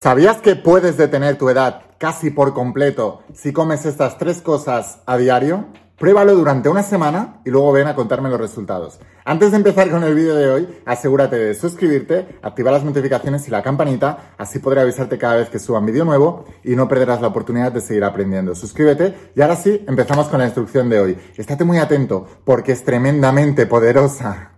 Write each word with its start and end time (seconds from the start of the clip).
¿Sabías 0.00 0.40
que 0.40 0.54
puedes 0.54 0.96
detener 0.96 1.38
tu 1.38 1.48
edad 1.48 1.82
casi 1.98 2.30
por 2.30 2.54
completo 2.54 3.24
si 3.34 3.52
comes 3.52 3.84
estas 3.84 4.16
tres 4.16 4.40
cosas 4.40 5.00
a 5.06 5.16
diario? 5.16 5.66
Pruébalo 5.98 6.36
durante 6.36 6.68
una 6.68 6.84
semana 6.84 7.40
y 7.44 7.50
luego 7.50 7.72
ven 7.72 7.88
a 7.88 7.96
contarme 7.96 8.28
los 8.28 8.38
resultados. 8.38 9.00
Antes 9.24 9.50
de 9.50 9.56
empezar 9.56 9.90
con 9.90 10.04
el 10.04 10.14
vídeo 10.14 10.36
de 10.36 10.48
hoy, 10.48 10.68
asegúrate 10.86 11.34
de 11.34 11.52
suscribirte, 11.56 12.38
activar 12.42 12.74
las 12.74 12.84
notificaciones 12.84 13.48
y 13.48 13.50
la 13.50 13.64
campanita, 13.64 14.34
así 14.38 14.60
podré 14.60 14.82
avisarte 14.82 15.18
cada 15.18 15.34
vez 15.34 15.50
que 15.50 15.58
suba 15.58 15.80
un 15.80 15.86
vídeo 15.86 16.04
nuevo 16.04 16.44
y 16.62 16.76
no 16.76 16.86
perderás 16.86 17.20
la 17.20 17.26
oportunidad 17.26 17.72
de 17.72 17.80
seguir 17.80 18.04
aprendiendo. 18.04 18.54
Suscríbete 18.54 19.32
y 19.34 19.42
ahora 19.42 19.56
sí, 19.56 19.84
empezamos 19.88 20.28
con 20.28 20.38
la 20.38 20.44
instrucción 20.44 20.88
de 20.88 21.00
hoy. 21.00 21.18
Estate 21.36 21.64
muy 21.64 21.78
atento 21.78 22.24
porque 22.44 22.70
es 22.70 22.84
tremendamente 22.84 23.66
poderosa. 23.66 24.57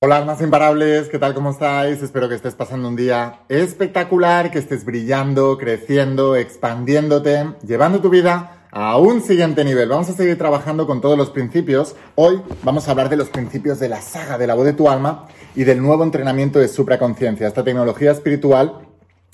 Hola, 0.00 0.24
más 0.24 0.40
imparables, 0.40 1.08
¿qué 1.08 1.18
tal? 1.18 1.34
¿Cómo 1.34 1.50
estáis? 1.50 2.00
Espero 2.04 2.28
que 2.28 2.36
estés 2.36 2.54
pasando 2.54 2.86
un 2.86 2.94
día 2.94 3.40
espectacular, 3.48 4.52
que 4.52 4.60
estés 4.60 4.84
brillando, 4.84 5.58
creciendo, 5.58 6.36
expandiéndote, 6.36 7.54
llevando 7.66 8.00
tu 8.00 8.08
vida 8.08 8.68
a 8.70 8.96
un 8.96 9.20
siguiente 9.20 9.64
nivel. 9.64 9.88
Vamos 9.88 10.08
a 10.08 10.12
seguir 10.12 10.38
trabajando 10.38 10.86
con 10.86 11.00
todos 11.00 11.18
los 11.18 11.30
principios. 11.30 11.96
Hoy 12.14 12.40
vamos 12.62 12.86
a 12.86 12.92
hablar 12.92 13.08
de 13.08 13.16
los 13.16 13.28
principios 13.28 13.80
de 13.80 13.88
la 13.88 14.00
saga 14.00 14.38
de 14.38 14.46
la 14.46 14.54
voz 14.54 14.66
de 14.66 14.72
tu 14.72 14.88
alma 14.88 15.26
y 15.56 15.64
del 15.64 15.82
nuevo 15.82 16.04
entrenamiento 16.04 16.60
de 16.60 16.68
supraconciencia, 16.68 17.48
esta 17.48 17.64
tecnología 17.64 18.12
espiritual 18.12 18.87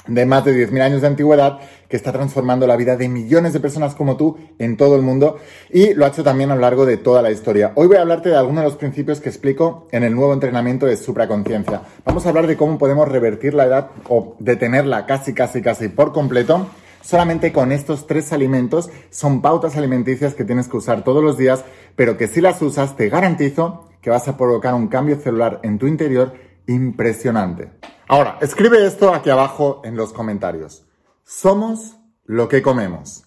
de 0.07 0.27
más 0.27 0.45
de 0.45 0.69
10.000 0.69 0.83
años 0.83 1.01
de 1.01 1.07
antigüedad 1.07 1.61
que 1.89 1.97
está 1.97 2.13
transformando 2.13 2.67
la 2.67 2.77
vida 2.77 2.97
de 2.97 3.09
millones 3.09 3.53
de 3.53 3.61
personas 3.61 3.95
como 3.95 4.17
tú 4.17 4.37
en 4.59 4.77
todo 4.77 4.97
el 4.97 5.03
mundo 5.03 5.39
y 5.71 5.95
lo 5.95 6.05
ha 6.05 6.09
hecho 6.09 6.23
también 6.23 6.51
a 6.51 6.55
lo 6.55 6.61
largo 6.61 6.85
de 6.85 6.97
toda 6.97 7.23
la 7.23 7.31
historia. 7.31 7.73
Hoy 7.75 7.87
voy 7.87 7.97
a 7.97 8.03
hablarte 8.03 8.29
de 8.29 8.37
algunos 8.37 8.63
de 8.63 8.69
los 8.69 8.77
principios 8.77 9.21
que 9.21 9.29
explico 9.29 9.89
en 9.93 10.05
el 10.05 10.15
nuevo 10.15 10.35
entrenamiento 10.35 10.87
de 10.87 10.97
supraconciencia. 10.97 11.83
Vamos 12.05 12.27
a 12.27 12.29
hablar 12.29 12.47
de 12.47 12.57
cómo 12.57 12.79
podemos 12.79 13.09
revertir 13.09 13.55
la 13.55 13.65
edad 13.65 13.91
o 14.09 14.37
detenerla 14.41 15.07
casi, 15.07 15.33
casi, 15.33 15.63
casi 15.63 15.89
por 15.89 16.13
completo 16.13 16.67
solamente 17.03 17.53
con 17.53 17.71
estos 17.73 18.07
tres 18.07 18.33
alimentos. 18.33 18.91
Son 19.11 19.43
pautas 19.43 19.77
alimenticias 19.77 20.35
que 20.35 20.45
tienes 20.45 20.69
que 20.69 20.77
usar 20.77 21.05
todos 21.05 21.23
los 21.23 21.39
días, 21.39 21.65
pero 21.97 22.17
que 22.17 22.29
si 22.29 22.41
las 22.41 22.61
usas 22.63 22.97
te 22.97 23.09
garantizo 23.09 23.89
que 24.01 24.11
vas 24.11 24.29
a 24.29 24.37
provocar 24.37 24.75
un 24.75 24.89
cambio 24.89 25.17
celular 25.17 25.61
en 25.63 25.79
tu 25.79 25.87
interior 25.87 26.35
impresionante. 26.67 27.73
Ahora, 28.09 28.39
escribe 28.41 28.87
esto 28.87 29.15
aquí 29.15 29.31
abajo 29.31 29.83
en 29.85 29.97
los 29.97 30.13
comentarios. 30.13 30.85
Somos 31.25 31.97
lo 32.25 32.49
que 32.49 32.63
comemos. 32.63 33.25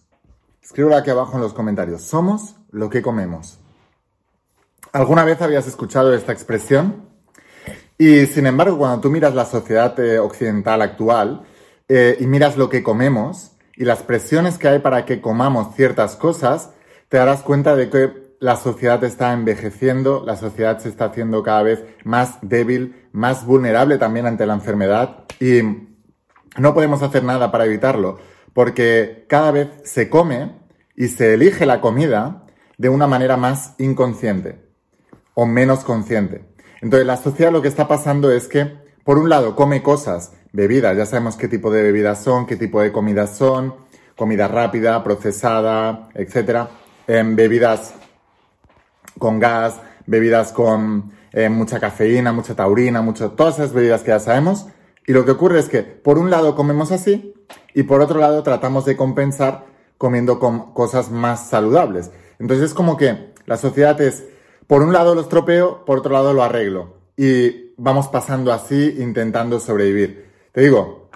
Escríbelo 0.61 0.95
aquí 0.95 1.09
abajo 1.09 1.35
en 1.35 1.41
los 1.41 1.53
comentarios. 1.53 2.01
Somos 2.01 2.55
lo 2.71 2.89
que 2.89 3.01
comemos. 3.01 3.59
¿Alguna 4.93 5.23
vez 5.23 5.41
habías 5.41 5.67
escuchado 5.67 6.13
esta 6.13 6.31
expresión? 6.31 7.07
Y 7.97 8.25
sin 8.27 8.45
embargo, 8.45 8.77
cuando 8.77 9.01
tú 9.01 9.09
miras 9.09 9.33
la 9.33 9.45
sociedad 9.45 9.99
eh, 9.99 10.19
occidental 10.19 10.81
actual 10.81 11.43
eh, 11.87 12.17
y 12.19 12.27
miras 12.27 12.57
lo 12.57 12.69
que 12.69 12.83
comemos 12.83 13.53
y 13.75 13.85
las 13.85 14.03
presiones 14.03 14.57
que 14.57 14.67
hay 14.67 14.79
para 14.79 15.05
que 15.05 15.21
comamos 15.21 15.75
ciertas 15.75 16.15
cosas, 16.15 16.71
te 17.09 17.17
darás 17.17 17.41
cuenta 17.41 17.75
de 17.75 17.89
que 17.89 18.26
la 18.39 18.55
sociedad 18.55 19.03
está 19.03 19.33
envejeciendo, 19.33 20.23
la 20.25 20.35
sociedad 20.35 20.79
se 20.79 20.89
está 20.89 21.05
haciendo 21.05 21.43
cada 21.43 21.63
vez 21.63 21.83
más 22.03 22.37
débil, 22.41 23.07
más 23.11 23.45
vulnerable 23.45 23.97
también 23.97 24.25
ante 24.25 24.45
la 24.45 24.53
enfermedad 24.53 25.25
y 25.39 25.61
no 26.57 26.73
podemos 26.73 27.01
hacer 27.01 27.23
nada 27.23 27.51
para 27.51 27.65
evitarlo 27.65 28.19
porque 28.53 29.25
cada 29.29 29.51
vez 29.51 29.69
se 29.83 30.09
come 30.09 30.51
y 30.95 31.09
se 31.09 31.35
elige 31.35 31.65
la 31.65 31.79
comida 31.79 32.45
de 32.77 32.89
una 32.89 33.05
manera 33.05 33.37
más 33.37 33.75
inconsciente 33.77 34.65
o 35.35 35.45
menos 35.45 35.83
consciente. 35.83 36.45
Entonces 36.81 37.05
la 37.05 37.17
sociedad 37.17 37.51
lo 37.51 37.61
que 37.61 37.67
está 37.67 37.87
pasando 37.87 38.31
es 38.31 38.47
que, 38.47 38.77
por 39.03 39.19
un 39.19 39.29
lado, 39.29 39.55
come 39.55 39.83
cosas, 39.83 40.33
bebidas, 40.53 40.97
ya 40.97 41.05
sabemos 41.05 41.37
qué 41.37 41.47
tipo 41.47 41.71
de 41.71 41.83
bebidas 41.83 42.23
son, 42.23 42.47
qué 42.47 42.55
tipo 42.55 42.81
de 42.81 42.91
comidas 42.91 43.37
son, 43.37 43.75
comida 44.15 44.47
rápida, 44.47 45.03
procesada, 45.03 46.09
etcétera, 46.15 46.69
en 47.05 47.35
bebidas 47.35 47.93
con 49.17 49.39
gas, 49.39 49.79
bebidas 50.05 50.51
con 50.51 51.11
eh, 51.33 51.49
mucha 51.49 51.79
cafeína, 51.79 52.31
mucha 52.31 52.55
taurina, 52.55 53.01
mucho, 53.01 53.31
todas 53.31 53.55
esas 53.55 53.73
bebidas 53.73 54.01
que 54.01 54.09
ya 54.09 54.19
sabemos. 54.19 54.67
Y 55.05 55.13
lo 55.13 55.23
que 55.23 55.31
ocurre 55.31 55.59
es 55.59 55.69
que 55.69 55.83
por 55.83 56.17
un 56.17 56.29
lado 56.29 56.55
comemos 56.55 56.91
así 56.91 57.33
y 57.73 57.83
por 57.83 58.01
otro 58.01 58.19
lado 58.19 58.43
tratamos 58.43 58.85
de 58.85 58.97
compensar 58.97 59.65
comiendo 59.97 60.39
con 60.39 60.73
cosas 60.73 61.11
más 61.11 61.49
saludables. 61.49 62.11
Entonces 62.39 62.67
es 62.67 62.73
como 62.73 62.97
que 62.97 63.33
la 63.45 63.57
sociedad 63.57 63.99
es, 64.01 64.25
por 64.67 64.81
un 64.81 64.93
lado 64.93 65.15
lo 65.15 65.21
estropeo, 65.21 65.85
por 65.85 65.99
otro 65.99 66.13
lado 66.13 66.33
lo 66.33 66.43
arreglo. 66.43 66.97
Y 67.15 67.73
vamos 67.77 68.07
pasando 68.09 68.51
así 68.51 68.97
intentando 68.99 69.59
sobrevivir. 69.59 70.31
Te 70.51 70.61
digo, 70.61 71.09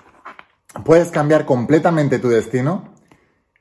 puedes 0.85 1.09
cambiar 1.11 1.45
completamente 1.45 2.19
tu 2.19 2.29
destino 2.29 2.93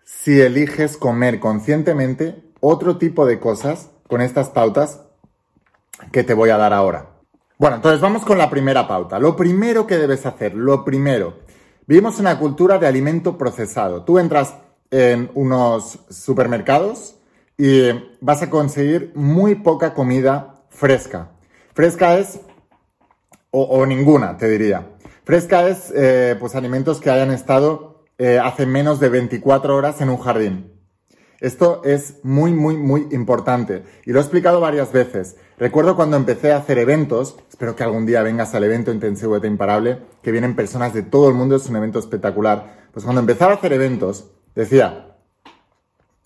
si 0.04 0.40
eliges 0.40 0.96
comer 0.96 1.40
conscientemente 1.40 2.42
otro 2.60 2.98
tipo 2.98 3.26
de 3.26 3.38
cosas 3.38 3.90
con 4.10 4.20
estas 4.20 4.48
pautas 4.48 5.00
que 6.10 6.24
te 6.24 6.34
voy 6.34 6.50
a 6.50 6.56
dar 6.56 6.74
ahora. 6.74 7.10
Bueno, 7.58 7.76
entonces 7.76 8.00
vamos 8.00 8.24
con 8.24 8.38
la 8.38 8.50
primera 8.50 8.88
pauta. 8.88 9.20
Lo 9.20 9.36
primero 9.36 9.86
que 9.86 9.98
debes 9.98 10.26
hacer, 10.26 10.54
lo 10.54 10.84
primero, 10.84 11.38
vivimos 11.86 12.16
en 12.16 12.22
una 12.22 12.38
cultura 12.38 12.78
de 12.78 12.88
alimento 12.88 13.38
procesado. 13.38 14.02
Tú 14.02 14.18
entras 14.18 14.56
en 14.90 15.30
unos 15.34 16.00
supermercados 16.10 17.16
y 17.56 17.90
vas 18.20 18.42
a 18.42 18.50
conseguir 18.50 19.12
muy 19.14 19.54
poca 19.54 19.94
comida 19.94 20.64
fresca. 20.70 21.30
Fresca 21.72 22.18
es, 22.18 22.40
o, 23.52 23.86
ninguna, 23.86 24.36
te 24.36 24.48
diría. 24.48 24.88
Fresca 25.24 25.68
es, 25.68 25.92
eh, 25.94 26.36
pues, 26.40 26.56
alimentos 26.56 27.00
que 27.00 27.10
hayan 27.10 27.30
estado 27.30 28.06
eh, 28.18 28.40
hace 28.42 28.66
menos 28.66 28.98
de 28.98 29.08
24 29.08 29.76
horas 29.76 30.00
en 30.00 30.10
un 30.10 30.18
jardín. 30.18 30.79
Esto 31.40 31.80
es 31.84 32.16
muy, 32.22 32.52
muy, 32.52 32.76
muy 32.76 33.08
importante 33.12 33.82
y 34.04 34.12
lo 34.12 34.18
he 34.18 34.22
explicado 34.22 34.60
varias 34.60 34.92
veces. 34.92 35.36
Recuerdo 35.58 35.96
cuando 35.96 36.18
empecé 36.18 36.52
a 36.52 36.58
hacer 36.58 36.78
eventos, 36.78 37.36
espero 37.48 37.74
que 37.74 37.82
algún 37.82 38.04
día 38.04 38.22
vengas 38.22 38.54
al 38.54 38.64
evento 38.64 38.92
intensivo 38.92 39.40
de 39.40 39.48
Imparable, 39.48 39.98
que 40.22 40.32
vienen 40.32 40.54
personas 40.54 40.92
de 40.92 41.02
todo 41.02 41.28
el 41.30 41.34
mundo, 41.34 41.56
es 41.56 41.66
un 41.68 41.76
evento 41.76 41.98
espectacular. 41.98 42.88
Pues 42.92 43.04
cuando 43.04 43.20
empecé 43.20 43.44
a 43.44 43.52
hacer 43.52 43.72
eventos, 43.72 44.30
decía, 44.54 45.16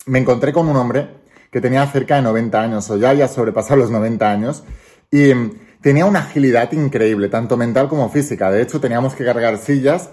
me 0.05 0.19
encontré 0.19 0.51
con 0.51 0.67
un 0.67 0.75
hombre 0.75 1.09
que 1.49 1.61
tenía 1.61 1.87
cerca 1.87 2.17
de 2.17 2.21
90 2.21 2.61
años, 2.61 2.89
o 2.89 2.97
ya 2.97 3.11
había 3.11 3.29
sobrepasado 3.29 3.79
los 3.79 3.91
90 3.91 4.29
años, 4.29 4.63
y 5.11 5.31
tenía 5.79 6.05
una 6.05 6.19
agilidad 6.19 6.71
increíble, 6.73 7.29
tanto 7.29 7.55
mental 7.55 7.87
como 7.87 8.09
física. 8.09 8.51
De 8.51 8.61
hecho, 8.61 8.81
teníamos 8.81 9.15
que 9.15 9.23
cargar 9.23 9.57
sillas 9.57 10.09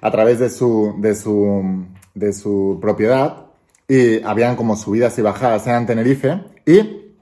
a 0.00 0.10
través 0.10 0.40
de 0.40 0.50
su, 0.50 0.96
de 0.98 1.14
su, 1.14 1.86
de 2.14 2.32
su 2.32 2.78
propiedad 2.80 3.49
y 3.90 4.22
habían 4.22 4.54
como 4.54 4.76
subidas 4.76 5.18
y 5.18 5.22
bajadas 5.22 5.66
en 5.66 5.84
Tenerife 5.84 6.44
y 6.64 7.16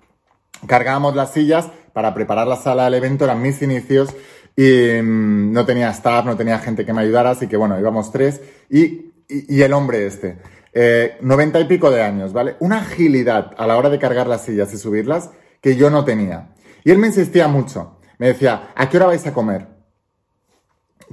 cargábamos 0.67 1.17
las 1.17 1.33
sillas 1.33 1.71
para 1.95 2.13
preparar 2.13 2.47
la 2.47 2.57
sala 2.57 2.85
del 2.85 2.95
evento, 2.95 3.25
eran 3.25 3.41
mis 3.41 3.63
inicios 3.63 4.15
y 4.55 5.01
mm, 5.01 5.51
no 5.51 5.65
tenía 5.65 5.89
staff, 5.89 6.27
no 6.27 6.37
tenía 6.37 6.59
gente 6.59 6.85
que 6.85 6.93
me 6.93 7.01
ayudara, 7.01 7.31
así 7.31 7.47
que 7.47 7.57
bueno, 7.57 7.81
íbamos 7.81 8.13
tres 8.13 8.43
y, 8.69 9.13
y, 9.31 9.63
el 9.63 9.73
hombre 9.73 10.07
este, 10.07 10.41
eh, 10.75 11.17
noventa 11.23 11.59
y 11.59 11.65
pico 11.65 11.91
de 11.91 12.03
años, 12.03 12.35
¿vale? 12.35 12.57
Una 12.61 12.81
agilidad 12.81 13.53
a 13.57 13.67
la 13.67 13.79
hora 13.79 13.89
de 13.89 13.99
cargar 13.99 14.27
las 14.27 14.43
sillas 14.43 14.71
y 14.75 14.77
subirlas 14.77 15.31
que 15.63 15.75
yo 15.75 15.89
no 15.89 16.05
tenía. 16.05 16.51
Y 16.85 16.91
él 16.91 16.99
me 16.99 17.07
insistía 17.07 17.49
mucho, 17.49 17.99
me 18.19 18.27
decía, 18.27 18.73
¿a 18.75 18.91
qué 18.91 18.99
hora 18.99 19.07
vais 19.07 19.27
a 19.27 19.33
comer? 19.33 19.78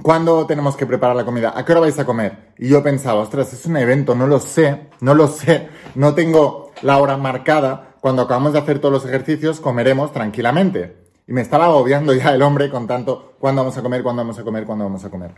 ¿Cuándo 0.02 0.46
tenemos 0.46 0.76
que 0.76 0.86
preparar 0.86 1.16
la 1.16 1.24
comida? 1.24 1.52
¿A 1.56 1.64
qué 1.64 1.72
hora 1.72 1.80
vais 1.82 1.98
a 1.98 2.04
comer? 2.04 2.52
Y 2.58 2.68
yo 2.68 2.82
pensaba, 2.82 3.20
ostras, 3.20 3.52
es 3.52 3.64
un 3.66 3.76
evento, 3.76 4.14
no 4.14 4.26
lo 4.26 4.38
sé, 4.38 4.88
no 5.00 5.14
lo 5.14 5.26
sé, 5.26 5.68
no 5.94 6.14
tengo 6.14 6.72
la 6.82 6.98
hora 6.98 7.16
marcada. 7.16 7.94
Cuando 8.00 8.22
acabamos 8.22 8.52
de 8.52 8.58
hacer 8.58 8.78
todos 8.78 8.92
los 8.92 9.04
ejercicios, 9.06 9.58
comeremos 9.58 10.12
tranquilamente. 10.12 11.06
Y 11.26 11.32
me 11.32 11.40
estaba 11.40 11.64
agobiando 11.66 12.12
ya 12.12 12.34
el 12.34 12.42
hombre 12.42 12.70
con 12.70 12.86
tanto, 12.86 13.34
¿cuándo 13.40 13.62
vamos 13.62 13.76
a 13.76 13.82
comer? 13.82 14.02
¿Cuándo 14.02 14.22
vamos 14.22 14.38
a 14.38 14.44
comer? 14.44 14.64
¿Cuándo 14.64 14.84
vamos 14.84 15.04
a 15.04 15.10
comer? 15.10 15.34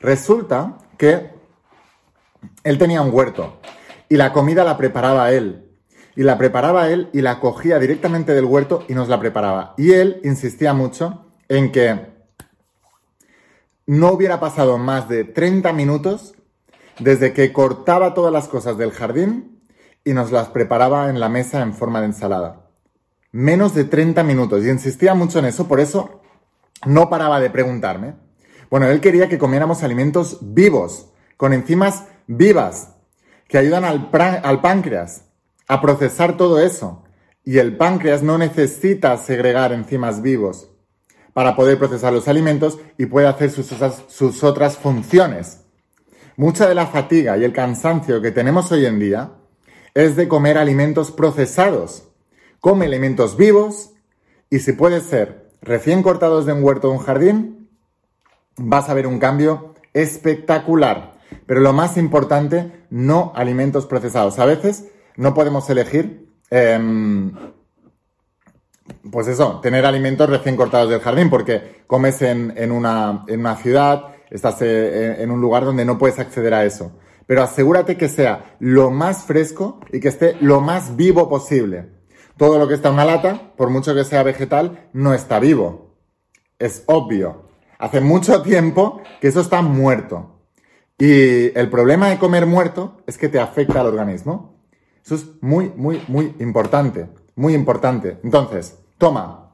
Resulta 0.00 0.78
que 0.98 1.30
él 2.64 2.78
tenía 2.78 3.02
un 3.02 3.12
huerto 3.12 3.60
y 4.08 4.16
la 4.16 4.32
comida 4.32 4.62
la 4.62 4.76
preparaba 4.76 5.32
él. 5.32 5.68
Y 6.14 6.22
la 6.24 6.36
preparaba 6.36 6.90
él 6.90 7.08
y 7.14 7.22
la 7.22 7.40
cogía 7.40 7.78
directamente 7.78 8.34
del 8.34 8.44
huerto 8.44 8.84
y 8.86 8.94
nos 8.94 9.08
la 9.08 9.18
preparaba. 9.18 9.72
Y 9.78 9.92
él 9.92 10.20
insistía 10.24 10.74
mucho 10.74 11.24
en 11.48 11.72
que 11.72 12.11
no 13.86 14.12
hubiera 14.12 14.40
pasado 14.40 14.78
más 14.78 15.08
de 15.08 15.24
30 15.24 15.72
minutos 15.72 16.34
desde 16.98 17.32
que 17.32 17.52
cortaba 17.52 18.14
todas 18.14 18.32
las 18.32 18.48
cosas 18.48 18.76
del 18.78 18.92
jardín 18.92 19.60
y 20.04 20.12
nos 20.12 20.30
las 20.30 20.48
preparaba 20.48 21.08
en 21.08 21.20
la 21.20 21.28
mesa 21.28 21.62
en 21.62 21.74
forma 21.74 22.00
de 22.00 22.06
ensalada. 22.06 22.68
Menos 23.32 23.74
de 23.74 23.84
30 23.84 24.22
minutos 24.24 24.64
y 24.64 24.70
insistía 24.70 25.14
mucho 25.14 25.38
en 25.38 25.46
eso, 25.46 25.66
por 25.66 25.80
eso 25.80 26.22
no 26.86 27.08
paraba 27.08 27.40
de 27.40 27.50
preguntarme. 27.50 28.14
Bueno, 28.70 28.88
él 28.88 29.00
quería 29.00 29.28
que 29.28 29.38
comiéramos 29.38 29.82
alimentos 29.82 30.38
vivos, 30.40 31.10
con 31.36 31.52
enzimas 31.52 32.04
vivas, 32.26 32.94
que 33.48 33.58
ayudan 33.58 33.84
al, 33.84 34.10
al 34.12 34.60
páncreas 34.60 35.24
a 35.68 35.80
procesar 35.80 36.36
todo 36.36 36.60
eso. 36.60 37.04
Y 37.44 37.58
el 37.58 37.76
páncreas 37.76 38.22
no 38.22 38.38
necesita 38.38 39.16
segregar 39.16 39.72
enzimas 39.72 40.22
vivos 40.22 40.71
para 41.32 41.56
poder 41.56 41.78
procesar 41.78 42.12
los 42.12 42.28
alimentos 42.28 42.78
y 42.98 43.06
puede 43.06 43.26
hacer 43.26 43.50
sus, 43.50 44.44
otras 44.44 44.76
funciones. 44.76 45.60
Mucha 46.36 46.68
de 46.68 46.74
la 46.74 46.86
fatiga 46.86 47.36
y 47.36 47.44
el 47.44 47.52
cansancio 47.52 48.20
que 48.20 48.30
tenemos 48.30 48.70
hoy 48.72 48.86
en 48.86 48.98
día 48.98 49.32
es 49.94 50.16
de 50.16 50.28
comer 50.28 50.58
alimentos 50.58 51.10
procesados. 51.10 52.08
Come 52.60 52.86
alimentos 52.86 53.36
vivos 53.36 53.90
y 54.50 54.60
si 54.60 54.72
puede 54.72 55.00
ser 55.00 55.50
recién 55.60 56.02
cortados 56.02 56.46
de 56.46 56.52
un 56.52 56.62
huerto 56.62 56.88
o 56.88 56.92
un 56.92 56.98
jardín, 56.98 57.68
vas 58.56 58.88
a 58.88 58.94
ver 58.94 59.06
un 59.06 59.18
cambio 59.18 59.74
espectacular. 59.94 61.18
Pero 61.46 61.60
lo 61.60 61.72
más 61.72 61.96
importante, 61.96 62.72
no 62.90 63.32
alimentos 63.34 63.86
procesados. 63.86 64.38
A 64.38 64.44
veces 64.46 64.86
no 65.16 65.34
podemos 65.34 65.68
elegir, 65.70 66.28
em, 66.50 67.32
pues 69.10 69.28
eso, 69.28 69.60
tener 69.60 69.84
alimentos 69.84 70.28
recién 70.28 70.56
cortados 70.56 70.90
del 70.90 71.00
jardín, 71.00 71.30
porque 71.30 71.82
comes 71.86 72.22
en, 72.22 72.72
una, 72.72 73.24
en 73.28 73.40
una, 73.40 73.56
ciudad, 73.56 74.14
estás 74.30 74.62
eh, 74.62 75.22
en 75.22 75.30
un 75.30 75.40
lugar 75.40 75.64
donde 75.64 75.84
no 75.84 75.98
puedes 75.98 76.18
acceder 76.18 76.54
a 76.54 76.64
eso. 76.64 76.92
Pero 77.26 77.42
asegúrate 77.42 77.96
que 77.96 78.08
sea 78.08 78.56
lo 78.58 78.90
más 78.90 79.24
fresco 79.24 79.80
y 79.92 80.00
que 80.00 80.08
esté 80.08 80.36
lo 80.40 80.60
más 80.60 80.96
vivo 80.96 81.28
posible. 81.28 81.90
Todo 82.36 82.58
lo 82.58 82.66
que 82.66 82.74
está 82.74 82.88
en 82.88 82.94
una 82.94 83.04
lata, 83.04 83.52
por 83.56 83.70
mucho 83.70 83.94
que 83.94 84.04
sea 84.04 84.22
vegetal, 84.22 84.88
no 84.92 85.14
está 85.14 85.38
vivo. 85.38 85.96
Es 86.58 86.82
obvio. 86.86 87.48
Hace 87.78 88.00
mucho 88.00 88.42
tiempo 88.42 89.00
que 89.20 89.28
eso 89.28 89.40
está 89.40 89.62
muerto. 89.62 90.40
Y 90.98 91.56
el 91.58 91.68
problema 91.70 92.08
de 92.10 92.18
comer 92.18 92.46
muerto 92.46 93.02
es 93.06 93.18
que 93.18 93.28
te 93.28 93.40
afecta 93.40 93.80
al 93.80 93.88
organismo. 93.88 94.60
Eso 95.04 95.16
es 95.16 95.26
muy, 95.40 95.72
muy, 95.76 96.02
muy 96.08 96.34
importante. 96.38 97.08
Muy 97.36 97.54
importante. 97.54 98.18
Entonces, 98.22 98.78
toma 98.98 99.50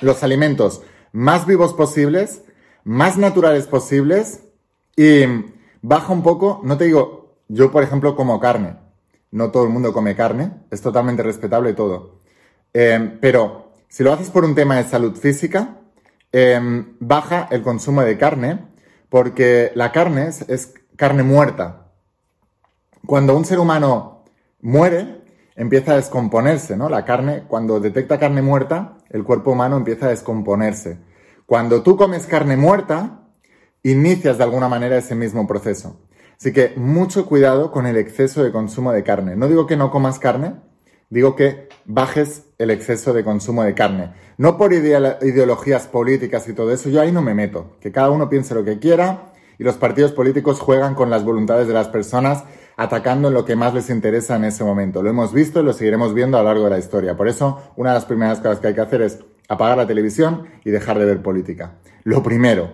los 0.00 0.22
alimentos 0.22 0.82
más 1.12 1.46
vivos 1.46 1.74
posibles, 1.74 2.42
más 2.84 3.16
naturales 3.16 3.66
posibles 3.66 4.42
y 4.96 5.24
baja 5.82 6.12
un 6.12 6.22
poco, 6.22 6.60
no 6.64 6.76
te 6.76 6.84
digo, 6.84 7.36
yo 7.48 7.70
por 7.70 7.82
ejemplo 7.82 8.16
como 8.16 8.40
carne. 8.40 8.76
No 9.30 9.50
todo 9.50 9.64
el 9.64 9.70
mundo 9.70 9.92
come 9.92 10.14
carne, 10.14 10.52
es 10.70 10.80
totalmente 10.80 11.22
respetable 11.22 11.72
todo. 11.74 12.20
Eh, 12.72 13.18
pero 13.20 13.72
si 13.88 14.02
lo 14.04 14.12
haces 14.12 14.30
por 14.30 14.44
un 14.44 14.54
tema 14.54 14.76
de 14.76 14.84
salud 14.84 15.16
física, 15.16 15.78
eh, 16.32 16.60
baja 17.00 17.48
el 17.50 17.62
consumo 17.62 18.02
de 18.02 18.18
carne 18.18 18.60
porque 19.08 19.70
la 19.76 19.92
carne 19.92 20.26
es, 20.26 20.74
carne 20.96 21.22
muerta. 21.22 21.92
Cuando 23.06 23.36
un 23.36 23.44
ser 23.44 23.60
humano 23.60 24.24
muere, 24.60 25.22
empieza 25.56 25.92
a 25.92 25.96
descomponerse, 25.96 26.76
¿no? 26.76 26.88
La 26.88 27.04
carne, 27.04 27.44
cuando 27.46 27.80
detecta 27.80 28.18
carne 28.18 28.42
muerta, 28.42 28.98
el 29.10 29.24
cuerpo 29.24 29.52
humano 29.52 29.76
empieza 29.76 30.06
a 30.06 30.10
descomponerse. 30.10 30.98
Cuando 31.46 31.82
tú 31.82 31.96
comes 31.96 32.26
carne 32.26 32.56
muerta, 32.56 33.28
inicias 33.82 34.38
de 34.38 34.44
alguna 34.44 34.68
manera 34.68 34.96
ese 34.96 35.14
mismo 35.14 35.46
proceso. 35.46 36.00
Así 36.38 36.52
que 36.52 36.72
mucho 36.76 37.26
cuidado 37.26 37.70
con 37.70 37.86
el 37.86 37.96
exceso 37.96 38.42
de 38.42 38.50
consumo 38.50 38.92
de 38.92 39.04
carne. 39.04 39.36
No 39.36 39.48
digo 39.48 39.66
que 39.66 39.76
no 39.76 39.90
comas 39.90 40.18
carne, 40.18 40.56
digo 41.10 41.36
que 41.36 41.68
bajes 41.84 42.44
el 42.58 42.70
exceso 42.70 43.12
de 43.12 43.22
consumo 43.22 43.62
de 43.62 43.74
carne. 43.74 44.12
No 44.36 44.56
por 44.58 44.72
ideologías 44.72 45.86
políticas 45.86 46.48
y 46.48 46.54
todo 46.54 46.72
eso, 46.72 46.88
yo 46.88 47.00
ahí 47.00 47.12
no 47.12 47.22
me 47.22 47.34
meto. 47.34 47.76
Que 47.80 47.92
cada 47.92 48.10
uno 48.10 48.28
piense 48.28 48.54
lo 48.54 48.64
que 48.64 48.78
quiera 48.78 49.32
y 49.58 49.64
los 49.64 49.76
partidos 49.76 50.12
políticos 50.12 50.60
juegan 50.60 50.94
con 50.94 51.10
las 51.10 51.24
voluntades 51.24 51.68
de 51.68 51.74
las 51.74 51.88
personas 51.88 52.44
atacando 52.76 53.30
lo 53.30 53.44
que 53.44 53.56
más 53.56 53.74
les 53.74 53.90
interesa 53.90 54.36
en 54.36 54.44
ese 54.44 54.64
momento. 54.64 55.02
Lo 55.02 55.10
hemos 55.10 55.32
visto 55.32 55.60
y 55.60 55.64
lo 55.64 55.72
seguiremos 55.72 56.14
viendo 56.14 56.38
a 56.38 56.42
lo 56.42 56.48
largo 56.48 56.64
de 56.64 56.70
la 56.70 56.78
historia. 56.78 57.16
Por 57.16 57.28
eso, 57.28 57.72
una 57.76 57.90
de 57.90 57.94
las 57.94 58.04
primeras 58.04 58.38
cosas 58.38 58.58
que 58.58 58.68
hay 58.68 58.74
que 58.74 58.80
hacer 58.80 59.02
es 59.02 59.20
apagar 59.48 59.76
la 59.76 59.86
televisión 59.86 60.46
y 60.64 60.70
dejar 60.70 60.98
de 60.98 61.04
ver 61.04 61.22
política. 61.22 61.74
Lo 62.02 62.22
primero, 62.22 62.72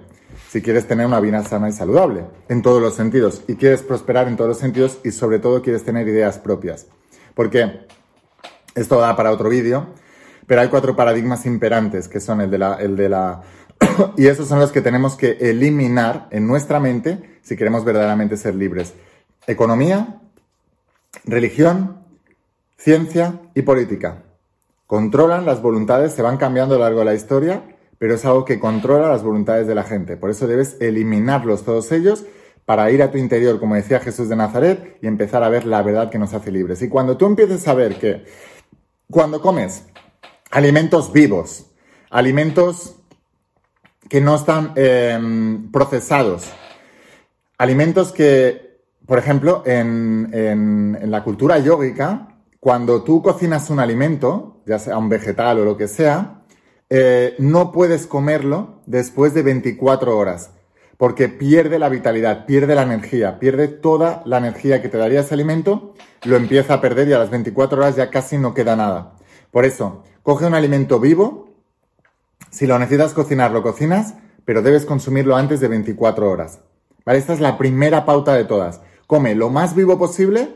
si 0.49 0.63
quieres 0.63 0.87
tener 0.87 1.07
una 1.07 1.21
vida 1.21 1.43
sana 1.45 1.69
y 1.69 1.73
saludable, 1.73 2.25
en 2.49 2.63
todos 2.63 2.81
los 2.81 2.95
sentidos, 2.95 3.43
y 3.47 3.57
quieres 3.57 3.83
prosperar 3.83 4.29
en 4.29 4.37
todos 4.37 4.49
los 4.49 4.59
sentidos 4.59 4.99
y 5.05 5.11
sobre 5.11 5.39
todo 5.39 5.63
quieres 5.63 5.85
tener 5.85 6.09
ideas 6.09 6.39
propias. 6.39 6.87
Porque 7.35 7.87
esto 8.75 9.01
da 9.01 9.17
para 9.17 9.31
otro 9.31 9.49
vídeo, 9.49 9.89
pero 10.47 10.63
hay 10.63 10.69
cuatro 10.69 10.97
paradigmas 10.97 11.47
imperantes 11.47 12.09
que 12.09 12.21
son 12.21 12.41
el 12.41 12.51
de 12.51 12.59
la... 12.59 12.75
El 12.75 12.97
de 12.97 13.09
la 13.09 13.43
y 14.17 14.27
esos 14.27 14.49
son 14.49 14.59
los 14.59 14.73
que 14.73 14.81
tenemos 14.81 15.15
que 15.17 15.39
eliminar 15.41 16.29
en 16.31 16.47
nuestra 16.47 16.81
mente 16.81 17.39
si 17.43 17.57
queremos 17.57 17.85
verdaderamente 17.85 18.37
ser 18.37 18.55
libres. 18.55 18.95
Economía, 19.47 20.21
religión, 21.25 22.05
ciencia 22.77 23.41
y 23.55 23.63
política. 23.63 24.23
Controlan 24.87 25.47
las 25.47 25.63
voluntades, 25.63 26.13
se 26.13 26.23
van 26.23 26.37
cambiando 26.37 26.75
a 26.75 26.79
lo 26.79 26.85
largo 26.85 27.01
de 27.01 27.05
la 27.05 27.15
historia, 27.15 27.63
pero 27.99 28.15
es 28.15 28.25
algo 28.25 28.45
que 28.45 28.59
controla 28.59 29.09
las 29.09 29.23
voluntades 29.23 29.67
de 29.67 29.75
la 29.75 29.85
gente. 29.85 30.17
Por 30.17 30.31
eso 30.31 30.47
debes 30.47 30.77
eliminarlos 30.81 31.65
todos 31.65 31.93
ellos 31.93 32.25
para 32.65 32.91
ir 32.91 33.03
a 33.03 33.11
tu 33.11 33.19
interior, 33.19 33.61
como 33.61 33.75
decía 33.75 34.01
Jesús 34.01 34.29
de 34.29 34.37
Nazaret, 34.37 34.99
y 35.03 35.07
empezar 35.07 35.43
a 35.43 35.49
ver 35.49 35.67
la 35.67 35.83
verdad 35.83 36.11
que 36.11 36.19
nos 36.19 36.33
hace 36.35 36.51
libres. 36.51 36.83
Y 36.83 36.89
cuando 36.89 37.17
tú 37.17 37.27
empieces 37.27 37.67
a 37.69 37.75
ver 37.75 37.99
que 37.99 38.25
cuando 39.11 39.41
comes 39.41 39.85
alimentos 40.51 41.13
vivos, 41.13 41.67
alimentos 42.11 42.97
que 44.09 44.21
no 44.21 44.37
están 44.37 44.73
em, 44.77 45.71
procesados, 45.71 46.51
alimentos 47.59 48.13
que, 48.13 48.70
por 49.11 49.19
ejemplo, 49.19 49.65
en, 49.67 50.97
la 51.11 51.25
cultura 51.25 51.59
yógica, 51.59 52.29
cuando 52.61 53.03
tú 53.03 53.23
cocinas 53.23 53.69
un 53.69 53.81
alimento, 53.81 54.63
ya 54.67 54.79
sea 54.79 54.99
un 54.99 55.09
vegetal 55.09 55.59
o 55.59 55.65
lo 55.65 55.77
que 55.77 55.89
sea, 55.89 56.43
eh, 56.89 57.35
no 57.41 57.73
puedes 57.73 58.07
comerlo 58.07 58.83
después 58.87 59.35
de 59.35 59.43
24 59.43 60.17
horas, 60.17 60.53
porque 60.97 61.29
pierde 61.29 61.81
la 61.81 61.89
vitalidad, 61.89 62.47
pierde 62.47 62.77
la 62.77 62.83
energía, 62.83 63.41
pierde 63.41 63.67
toda 63.67 64.23
la 64.27 64.39
energía 64.39 64.81
que 64.81 64.89
te 64.89 64.99
daría 64.99 65.23
ese 65.23 65.35
alimento 65.35 65.93
lo 66.23 66.37
empieza 66.37 66.75
a 66.75 66.81
perder 66.81 67.09
y 67.09 67.13
a 67.13 67.19
las 67.19 67.31
24 67.31 67.81
horas 67.81 67.97
ya 67.97 68.11
casi 68.11 68.39
no 68.39 68.55
queda 68.55 68.77
nada. 68.77 69.17
Por 69.51 69.65
eso, 69.65 70.05
coge 70.23 70.47
un 70.47 70.55
alimento 70.55 71.01
vivo, 71.01 71.49
si 72.53 72.65
lo 72.65 72.79
necesitas 72.79 73.13
cocinar, 73.13 73.51
lo 73.51 73.65
cocinas, 73.65 74.15
pero 74.45 74.63
debes 74.63 74.87
consumirlo 74.87 75.35
antes 75.35 75.59
de 75.59 75.67
24 75.67 76.31
horas. 76.31 76.61
Esta 77.07 77.33
es 77.33 77.41
la 77.41 77.59
primera 77.59 78.05
pauta 78.05 78.35
de 78.35 78.45
todas. 78.45 78.83
Come 79.11 79.35
lo 79.35 79.51
más 79.51 79.75
vivo 79.75 79.99
posible 79.99 80.55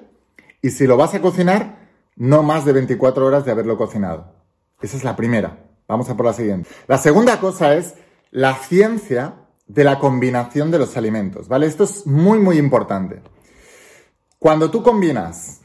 y 0.63 0.71
si 0.71 0.87
lo 0.87 0.97
vas 0.97 1.13
a 1.13 1.21
cocinar, 1.21 1.89
no 2.15 2.45
más 2.45 2.65
de 2.65 2.73
24 2.73 3.27
horas 3.27 3.45
de 3.45 3.51
haberlo 3.51 3.77
cocinado. 3.77 4.33
Esa 4.81 4.97
es 4.97 5.03
la 5.03 5.17
primera. 5.17 5.59
Vamos 5.89 6.09
a 6.09 6.17
por 6.17 6.27
la 6.27 6.35
siguiente. 6.35 6.71
La 6.87 6.99
segunda 6.99 7.41
cosa 7.41 7.75
es 7.75 7.95
la 8.31 8.55
ciencia 8.55 9.35
de 9.67 9.83
la 9.83 9.99
combinación 9.99 10.71
de 10.71 10.79
los 10.79 10.97
alimentos, 10.97 11.49
¿vale? 11.49 11.67
Esto 11.67 11.83
es 11.83 12.07
muy, 12.07 12.39
muy 12.39 12.59
importante. 12.59 13.23
Cuando 14.39 14.71
tú 14.71 14.85
combinas 14.85 15.63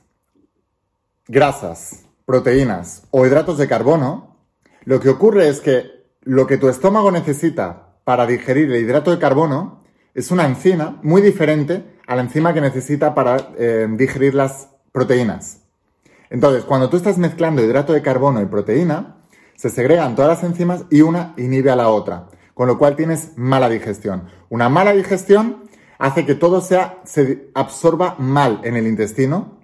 grasas, 1.27 2.05
proteínas 2.25 3.03
o 3.11 3.23
hidratos 3.23 3.59
de 3.59 3.67
carbono, 3.67 4.35
lo 4.85 4.99
que 4.99 5.09
ocurre 5.09 5.47
es 5.47 5.59
que 5.59 6.07
lo 6.21 6.47
que 6.47 6.57
tu 6.57 6.69
estómago 6.69 7.11
necesita 7.11 7.99
para 8.03 8.25
digerir 8.25 8.71
el 8.71 8.81
hidrato 8.81 9.11
de 9.11 9.19
carbono 9.19 9.83
es 10.15 10.31
una 10.31 10.47
enzima 10.47 10.99
muy 11.03 11.21
diferente 11.21 11.98
a 12.09 12.15
la 12.15 12.23
enzima 12.23 12.55
que 12.55 12.59
necesita 12.59 13.13
para 13.13 13.51
eh, 13.59 13.87
digerir 13.91 14.33
las 14.33 14.69
proteínas. 14.91 15.59
Entonces, 16.31 16.63
cuando 16.63 16.89
tú 16.89 16.97
estás 16.97 17.19
mezclando 17.19 17.63
hidrato 17.63 17.93
de 17.93 18.01
carbono 18.01 18.41
y 18.41 18.47
proteína, 18.47 19.17
se 19.55 19.69
segregan 19.69 20.15
todas 20.15 20.31
las 20.31 20.43
enzimas 20.43 20.85
y 20.89 21.01
una 21.01 21.35
inhibe 21.37 21.69
a 21.69 21.75
la 21.75 21.89
otra, 21.89 22.25
con 22.55 22.67
lo 22.67 22.79
cual 22.79 22.95
tienes 22.95 23.33
mala 23.37 23.69
digestión. 23.69 24.27
Una 24.49 24.69
mala 24.69 24.93
digestión 24.93 25.65
hace 25.99 26.25
que 26.25 26.33
todo 26.33 26.61
sea, 26.61 26.99
se 27.03 27.51
absorba 27.53 28.15
mal 28.17 28.61
en 28.63 28.75
el 28.75 28.87
intestino 28.87 29.59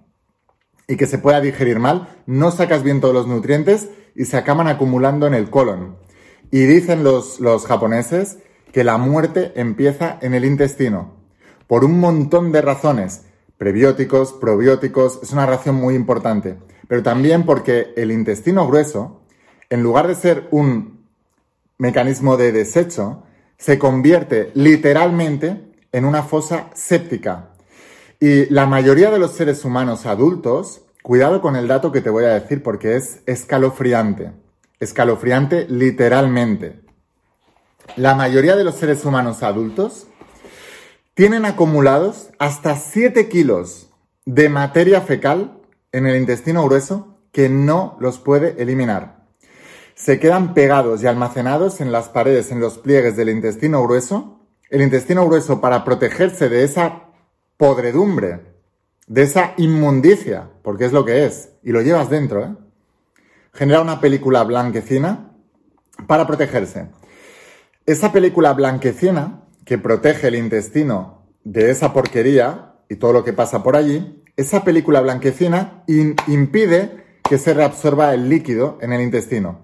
y 0.87 0.97
que 0.97 1.07
se 1.07 1.17
pueda 1.17 1.41
digerir 1.41 1.79
mal, 1.79 2.09
no 2.27 2.51
sacas 2.51 2.83
bien 2.83 3.01
todos 3.01 3.15
los 3.15 3.25
nutrientes 3.25 3.89
y 4.15 4.25
se 4.25 4.37
acaban 4.37 4.67
acumulando 4.67 5.25
en 5.25 5.33
el 5.33 5.49
colon. 5.49 5.97
Y 6.51 6.59
dicen 6.65 7.03
los, 7.03 7.39
los 7.39 7.65
japoneses 7.65 8.37
que 8.71 8.83
la 8.83 8.99
muerte 8.99 9.51
empieza 9.55 10.19
en 10.21 10.35
el 10.35 10.45
intestino, 10.45 11.24
por 11.67 11.85
un 11.85 11.99
montón 11.99 12.51
de 12.51 12.61
razones, 12.61 13.23
prebióticos, 13.57 14.33
probióticos, 14.33 15.19
es 15.23 15.31
una 15.31 15.45
razón 15.45 15.75
muy 15.75 15.95
importante, 15.95 16.57
pero 16.87 17.03
también 17.03 17.43
porque 17.43 17.93
el 17.95 18.11
intestino 18.11 18.67
grueso, 18.67 19.21
en 19.69 19.83
lugar 19.83 20.07
de 20.07 20.15
ser 20.15 20.47
un 20.51 21.05
mecanismo 21.77 22.37
de 22.37 22.51
desecho, 22.51 23.23
se 23.57 23.79
convierte 23.79 24.51
literalmente 24.53 25.71
en 25.91 26.05
una 26.05 26.23
fosa 26.23 26.69
séptica. 26.73 27.49
Y 28.19 28.45
la 28.53 28.65
mayoría 28.65 29.11
de 29.11 29.19
los 29.19 29.31
seres 29.31 29.65
humanos 29.65 30.05
adultos 30.05 30.85
Cuidado 31.05 31.39
con 31.39 31.55
el 31.55 31.67
dato 31.67 31.91
que 31.91 32.01
te 32.01 32.09
voy 32.09 32.25
a 32.25 32.33
decir 32.33 32.63
porque 32.63 32.95
es 32.95 33.19
escalofriante. 33.27 34.31
Escalofriante 34.79 35.67
literalmente. 35.69 36.81
La 37.95 38.15
mayoría 38.15 38.55
de 38.55 38.63
los 38.63 38.73
seres 38.73 39.05
humanos 39.05 39.43
adultos 39.43 40.07
tienen 41.15 41.45
acumulados 41.45 42.29
hasta 42.39 42.75
7 42.75 43.29
kilos 43.29 43.89
de 44.25 44.49
materia 44.49 44.99
fecal 44.99 45.61
en 45.93 46.05
el 46.05 46.17
intestino 46.17 46.65
grueso 46.65 47.17
que 47.31 47.47
no 47.47 47.97
los 48.01 48.19
puede 48.19 48.61
eliminar. 48.61 49.23
Se 49.95 50.19
quedan 50.19 50.53
pegados 50.53 51.01
y 51.01 51.07
almacenados 51.07 51.79
en 51.79 51.93
las 51.93 52.09
paredes, 52.09 52.51
en 52.51 52.59
los 52.59 52.77
pliegues 52.77 53.15
del 53.15 53.29
intestino 53.29 53.81
grueso. 53.83 54.41
El 54.69 54.81
intestino 54.81 55.25
grueso, 55.25 55.61
para 55.61 55.85
protegerse 55.85 56.49
de 56.49 56.65
esa 56.65 57.03
podredumbre, 57.55 58.41
de 59.07 59.21
esa 59.21 59.53
inmundicia, 59.55 60.49
porque 60.63 60.83
es 60.83 60.91
lo 60.91 61.05
que 61.05 61.25
es, 61.25 61.51
y 61.63 61.71
lo 61.71 61.81
llevas 61.81 62.09
dentro, 62.09 62.43
¿eh? 62.43 62.55
genera 63.53 63.79
una 63.79 64.01
película 64.01 64.43
blanquecina 64.43 65.31
para 66.07 66.27
protegerse. 66.27 66.89
Esa 67.85 68.11
película 68.11 68.51
blanquecina 68.51 69.44
que 69.65 69.77
protege 69.77 70.27
el 70.27 70.35
intestino 70.35 71.25
de 71.43 71.71
esa 71.71 71.91
porquería 71.91 72.75
y 72.87 72.95
todo 72.95 73.13
lo 73.13 73.23
que 73.23 73.33
pasa 73.33 73.63
por 73.63 73.75
allí, 73.75 74.23
esa 74.37 74.63
película 74.63 75.01
blanquecina 75.01 75.83
impide 75.87 77.03
que 77.27 77.37
se 77.37 77.53
reabsorba 77.53 78.13
el 78.13 78.29
líquido 78.29 78.77
en 78.81 78.93
el 78.93 79.01
intestino. 79.01 79.61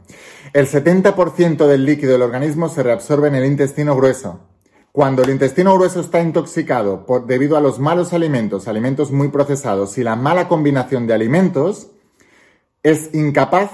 El 0.53 0.67
70% 0.67 1.67
del 1.67 1.85
líquido 1.85 2.13
del 2.13 2.23
organismo 2.23 2.69
se 2.69 2.83
reabsorbe 2.83 3.27
en 3.27 3.35
el 3.35 3.45
intestino 3.45 3.95
grueso. 3.95 4.47
Cuando 4.91 5.23
el 5.23 5.29
intestino 5.29 5.75
grueso 5.75 6.01
está 6.01 6.21
intoxicado 6.21 7.05
por, 7.05 7.25
debido 7.25 7.55
a 7.55 7.61
los 7.61 7.79
malos 7.79 8.11
alimentos, 8.11 8.67
alimentos 8.67 9.11
muy 9.11 9.29
procesados 9.29 9.97
y 9.97 10.03
la 10.03 10.15
mala 10.15 10.47
combinación 10.47 11.07
de 11.07 11.13
alimentos, 11.13 11.91
es 12.83 13.13
incapaz 13.13 13.71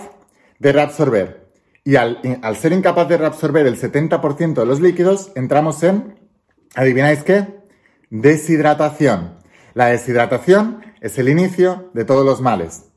de 0.60 0.74
reabsorber. 0.74 1.47
Y 1.88 1.96
al, 1.96 2.20
ser 2.58 2.74
incapaz 2.74 3.08
de 3.08 3.15
reabsorber 3.15 3.65
el 3.65 3.79
70% 3.79 4.56
de 4.56 4.65
los 4.65 4.82
líquidos, 4.82 5.32
entramos 5.36 5.82
en, 5.84 6.20
¿adivináis 6.75 7.24
qué? 7.24 7.62
Deshidratación. 8.10 9.38
La 9.74 9.86
deshidratación 9.86 10.84
es 11.00 11.17
el 11.17 11.29
inicio 11.29 11.89
de 11.94 12.03
todos 12.03 12.25
los 12.25 12.41
males. 12.41 12.89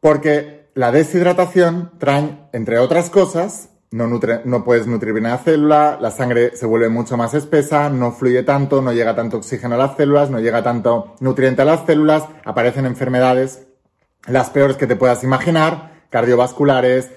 Porque 0.00 0.68
la 0.74 0.90
deshidratación 0.90 1.92
trae, 2.00 2.48
entre 2.52 2.80
otras 2.80 3.08
cosas, 3.08 3.68
no, 3.92 4.08
no, 4.08 4.64
puedes 4.64 4.88
nutrir 4.88 5.12
bien 5.12 5.26
a 5.26 5.36
la 5.36 5.38
célula, 5.38 5.96
la 6.00 6.10
sangre 6.10 6.56
se 6.56 6.66
vuelve 6.66 6.88
mucho 6.88 7.16
más 7.16 7.34
espesa, 7.34 7.88
no 7.88 8.10
fluye 8.10 8.42
tanto, 8.42 8.82
no 8.82 8.92
llega 8.92 9.14
tanto 9.14 9.36
oxígeno 9.36 9.76
a 9.76 9.78
las 9.78 9.96
células, 9.96 10.28
no 10.28 10.40
llega 10.40 10.64
tanto 10.64 11.14
nutriente 11.20 11.62
a 11.62 11.66
las 11.66 11.86
células, 11.86 12.24
aparecen 12.44 12.84
enfermedades, 12.84 13.68
las 14.26 14.50
peores 14.50 14.76
que 14.76 14.88
te 14.88 14.96
puedas 14.96 15.22
imaginar, 15.22 16.02
cardiovasculares, 16.10 17.10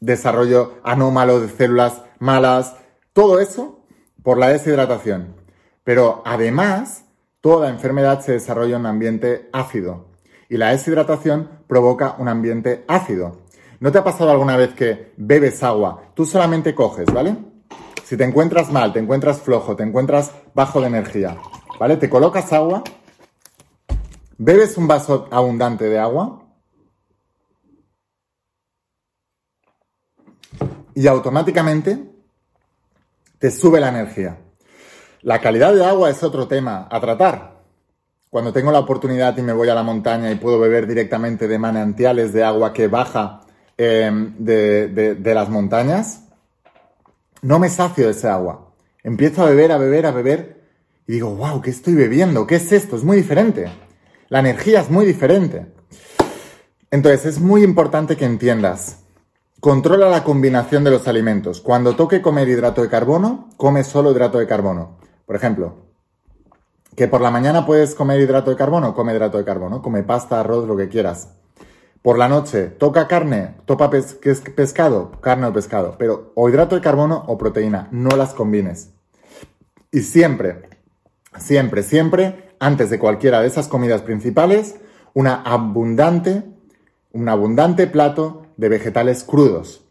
desarrollo 0.00 0.74
anómalo 0.82 1.40
de 1.40 1.48
células 1.48 2.02
malas, 2.18 2.76
todo 3.12 3.38
eso 3.38 3.84
por 4.22 4.38
la 4.38 4.48
deshidratación. 4.48 5.36
Pero 5.84 6.22
además, 6.24 7.04
toda 7.40 7.70
enfermedad 7.70 8.20
se 8.20 8.32
desarrolla 8.32 8.76
en 8.76 8.82
un 8.82 8.86
ambiente 8.86 9.48
ácido 9.52 10.08
y 10.48 10.56
la 10.56 10.70
deshidratación 10.70 11.48
provoca 11.68 12.16
un 12.18 12.28
ambiente 12.28 12.84
ácido. 12.88 13.38
¿No 13.78 13.92
te 13.92 13.98
ha 13.98 14.04
pasado 14.04 14.30
alguna 14.30 14.56
vez 14.56 14.74
que 14.74 15.12
bebes 15.16 15.62
agua? 15.62 16.02
Tú 16.14 16.26
solamente 16.26 16.74
coges, 16.74 17.06
¿vale? 17.12 17.36
Si 18.04 18.16
te 18.16 18.24
encuentras 18.24 18.70
mal, 18.70 18.92
te 18.92 18.98
encuentras 18.98 19.40
flojo, 19.40 19.76
te 19.76 19.84
encuentras 19.84 20.32
bajo 20.52 20.80
de 20.80 20.88
energía, 20.88 21.36
¿vale? 21.78 21.96
Te 21.96 22.10
colocas 22.10 22.52
agua, 22.52 22.82
bebes 24.36 24.76
un 24.76 24.88
vaso 24.88 25.28
abundante 25.30 25.88
de 25.88 25.98
agua 25.98 26.42
y 30.94 31.06
automáticamente 31.06 31.98
te 33.38 33.50
sube 33.50 33.80
la 33.80 33.88
energía. 33.88 34.38
La 35.22 35.40
calidad 35.40 35.74
de 35.74 35.84
agua 35.84 36.10
es 36.10 36.22
otro 36.22 36.48
tema 36.48 36.88
a 36.90 37.00
tratar, 37.00 37.60
cuando 38.30 38.52
tengo 38.52 38.70
la 38.70 38.78
oportunidad 38.78 39.36
y 39.36 39.42
me 39.42 39.52
voy 39.52 39.68
a 39.68 39.74
la 39.74 39.82
montaña 39.82 40.30
y 40.30 40.36
puedo 40.36 40.60
beber 40.60 40.86
directamente 40.86 41.48
de 41.48 41.58
manantiales 41.58 42.32
de 42.32 42.44
agua 42.44 42.72
que 42.72 42.86
baja 42.86 43.40
em, 43.76 44.36
de, 44.38 45.20
las 45.34 45.48
montañas, 45.48 46.22
no 47.42 47.58
me 47.58 47.68
sacio 47.68 48.04
de 48.04 48.12
ese 48.12 48.28
agua. 48.28 48.72
Empiezo 49.02 49.42
a 49.42 49.46
beber, 49.46 49.72
a 49.72 49.78
beber, 49.78 50.06
a 50.06 50.12
beber 50.12 50.60
y 51.08 51.14
digo, 51.14 51.34
wow, 51.34 51.60
¿qué 51.60 51.70
estoy 51.70 51.94
bebiendo? 51.94 52.46
¿Qué 52.46 52.56
es 52.56 52.70
esto? 52.70 52.94
Es 52.94 53.02
muy 53.02 53.16
diferente. 53.16 53.68
La 54.28 54.38
energía 54.38 54.80
es 54.80 54.90
muy 54.90 55.04
diferente. 55.04 55.66
Entonces 56.92 57.26
es 57.26 57.40
muy 57.40 57.64
importante 57.64 58.16
que 58.16 58.26
entiendas. 58.26 59.00
Controla 59.60 60.08
la 60.08 60.24
combinación 60.24 60.84
de 60.84 60.90
los 60.90 61.06
alimentos. 61.06 61.60
Cuando 61.60 61.94
toque 61.94 62.22
comer 62.22 62.48
hidrato 62.48 62.80
de 62.80 62.88
carbono, 62.88 63.50
come 63.58 63.84
solo 63.84 64.10
hidrato 64.10 64.38
de 64.38 64.46
carbono. 64.46 64.96
Por 65.26 65.36
ejemplo, 65.36 65.74
que 66.96 67.08
por 67.08 67.20
la 67.20 67.30
mañana 67.30 67.66
puedes 67.66 67.94
comer 67.94 68.22
hidrato 68.22 68.50
de 68.50 68.56
carbono, 68.56 68.94
come 68.94 69.12
hidrato 69.12 69.36
de 69.36 69.44
carbono, 69.44 69.82
come 69.82 70.02
pasta, 70.02 70.40
arroz, 70.40 70.66
lo 70.66 70.78
que 70.78 70.88
quieras. 70.88 71.34
Por 72.00 72.16
la 72.16 72.26
noche, 72.26 72.68
toca 72.68 73.06
carne, 73.06 73.56
topa 73.66 73.90
pescado, 73.90 75.10
carne 75.20 75.48
o 75.48 75.52
pescado, 75.52 75.96
pero 75.98 76.32
o 76.36 76.48
hidrato 76.48 76.74
de 76.74 76.80
carbono 76.80 77.24
o 77.26 77.36
proteína, 77.36 77.88
no 77.90 78.16
las 78.16 78.32
combines. 78.32 78.94
Y 79.92 80.00
siempre, 80.00 80.70
siempre, 81.36 81.82
siempre, 81.82 82.54
antes 82.60 82.88
de 82.88 82.98
cualquiera 82.98 83.42
de 83.42 83.48
esas 83.48 83.68
comidas 83.68 84.00
principales, 84.00 84.76
una 85.12 85.42
abundante, 85.42 86.44
un 87.12 87.28
abundante 87.28 87.86
plato 87.86 88.39
de 88.60 88.68
vegetales 88.68 89.24
crudos. 89.24 89.82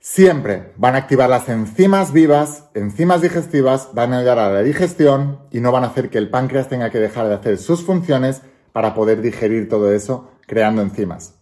Siempre 0.00 0.72
van 0.76 0.96
a 0.96 0.98
activar 0.98 1.30
las 1.30 1.48
enzimas 1.48 2.12
vivas, 2.12 2.64
enzimas 2.74 3.22
digestivas, 3.22 3.90
van 3.94 4.12
a 4.12 4.18
ayudar 4.18 4.38
a 4.40 4.50
la 4.50 4.62
digestión 4.62 5.38
y 5.52 5.60
no 5.60 5.70
van 5.70 5.84
a 5.84 5.88
hacer 5.88 6.10
que 6.10 6.18
el 6.18 6.30
páncreas 6.30 6.68
tenga 6.68 6.90
que 6.90 6.98
dejar 6.98 7.28
de 7.28 7.34
hacer 7.34 7.58
sus 7.58 7.84
funciones 7.84 8.42
para 8.72 8.92
poder 8.92 9.22
digerir 9.22 9.68
todo 9.68 9.92
eso 9.92 10.32
creando 10.48 10.82
enzimas. 10.82 11.34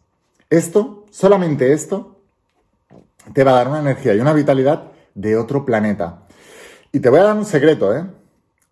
Esto, 0.50 1.06
solamente 1.10 1.72
esto, 1.72 2.20
te 3.32 3.42
va 3.42 3.52
a 3.52 3.54
dar 3.54 3.68
una 3.68 3.80
energía 3.80 4.14
y 4.14 4.20
una 4.20 4.34
vitalidad 4.34 4.92
de 5.14 5.36
otro 5.36 5.64
planeta. 5.64 6.24
Y 6.92 7.00
te 7.00 7.08
voy 7.08 7.20
a 7.20 7.24
dar 7.24 7.36
un 7.36 7.46
secreto, 7.46 7.96
¿eh? 7.96 8.04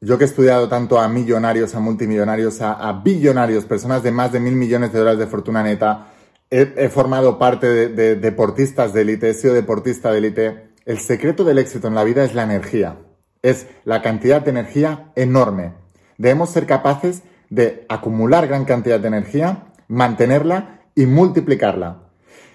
Yo 0.02 0.18
que 0.18 0.24
he 0.24 0.26
estudiado 0.26 0.68
tanto 0.68 0.98
a 0.98 1.08
millonarios, 1.08 1.74
a 1.74 1.80
multimillonarios, 1.80 2.60
a, 2.60 2.72
a 2.72 2.92
billonarios, 2.92 3.64
personas 3.64 4.02
de 4.02 4.10
más 4.10 4.30
de 4.30 4.40
mil 4.40 4.54
millones 4.54 4.92
de 4.92 4.98
dólares 4.98 5.20
de 5.20 5.26
fortuna 5.26 5.62
neta, 5.62 6.08
he, 6.50 6.88
formado 6.88 7.38
parte 7.38 7.88
de, 7.88 8.16
deportistas 8.16 8.92
de 8.92 9.02
élite, 9.02 9.30
he 9.30 9.34
sido 9.34 9.54
deportista 9.54 10.12
de 10.12 10.18
élite. 10.18 10.68
El 10.84 10.98
secreto 10.98 11.44
del 11.44 11.58
éxito 11.58 11.88
en 11.88 11.94
la 11.94 12.04
vida 12.04 12.24
es 12.24 12.34
la 12.34 12.44
energía. 12.44 12.96
Es 13.42 13.66
la 13.84 14.02
cantidad 14.02 14.42
de 14.42 14.50
energía 14.50 15.12
enorme. 15.16 15.72
Debemos 16.18 16.50
ser 16.50 16.66
capaces 16.66 17.22
de 17.50 17.84
acumular 17.88 18.46
gran 18.46 18.64
cantidad 18.64 19.00
de 19.00 19.08
energía, 19.08 19.64
mantenerla 19.88 20.80
y 20.94 21.06
multiplicarla. 21.06 22.02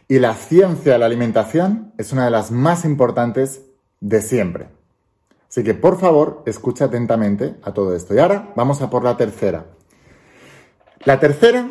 Y 0.08 0.20
la 0.20 0.34
ciencia 0.34 0.94
de 0.94 1.00
la 1.00 1.06
alimentación 1.06 1.94
es 1.98 2.12
una 2.12 2.26
de 2.26 2.32
las 2.32 2.52
más 2.52 2.84
importantes 2.84 3.62
de 4.00 4.22
siempre. 4.22 4.68
Así 5.50 5.64
que 5.64 5.74
por 5.74 6.00
favor, 6.00 6.44
escucha 6.46 6.86
atentamente 6.86 7.56
a 7.64 7.74
todo 7.74 7.96
esto. 7.96 8.16
Y 8.16 8.20
ahora 8.20 8.54
vamos 8.56 8.82
a 8.82 8.90
por 8.90 9.04
la 9.04 9.18
tercera. 9.18 9.66
La 11.04 11.20
tercera 11.20 11.70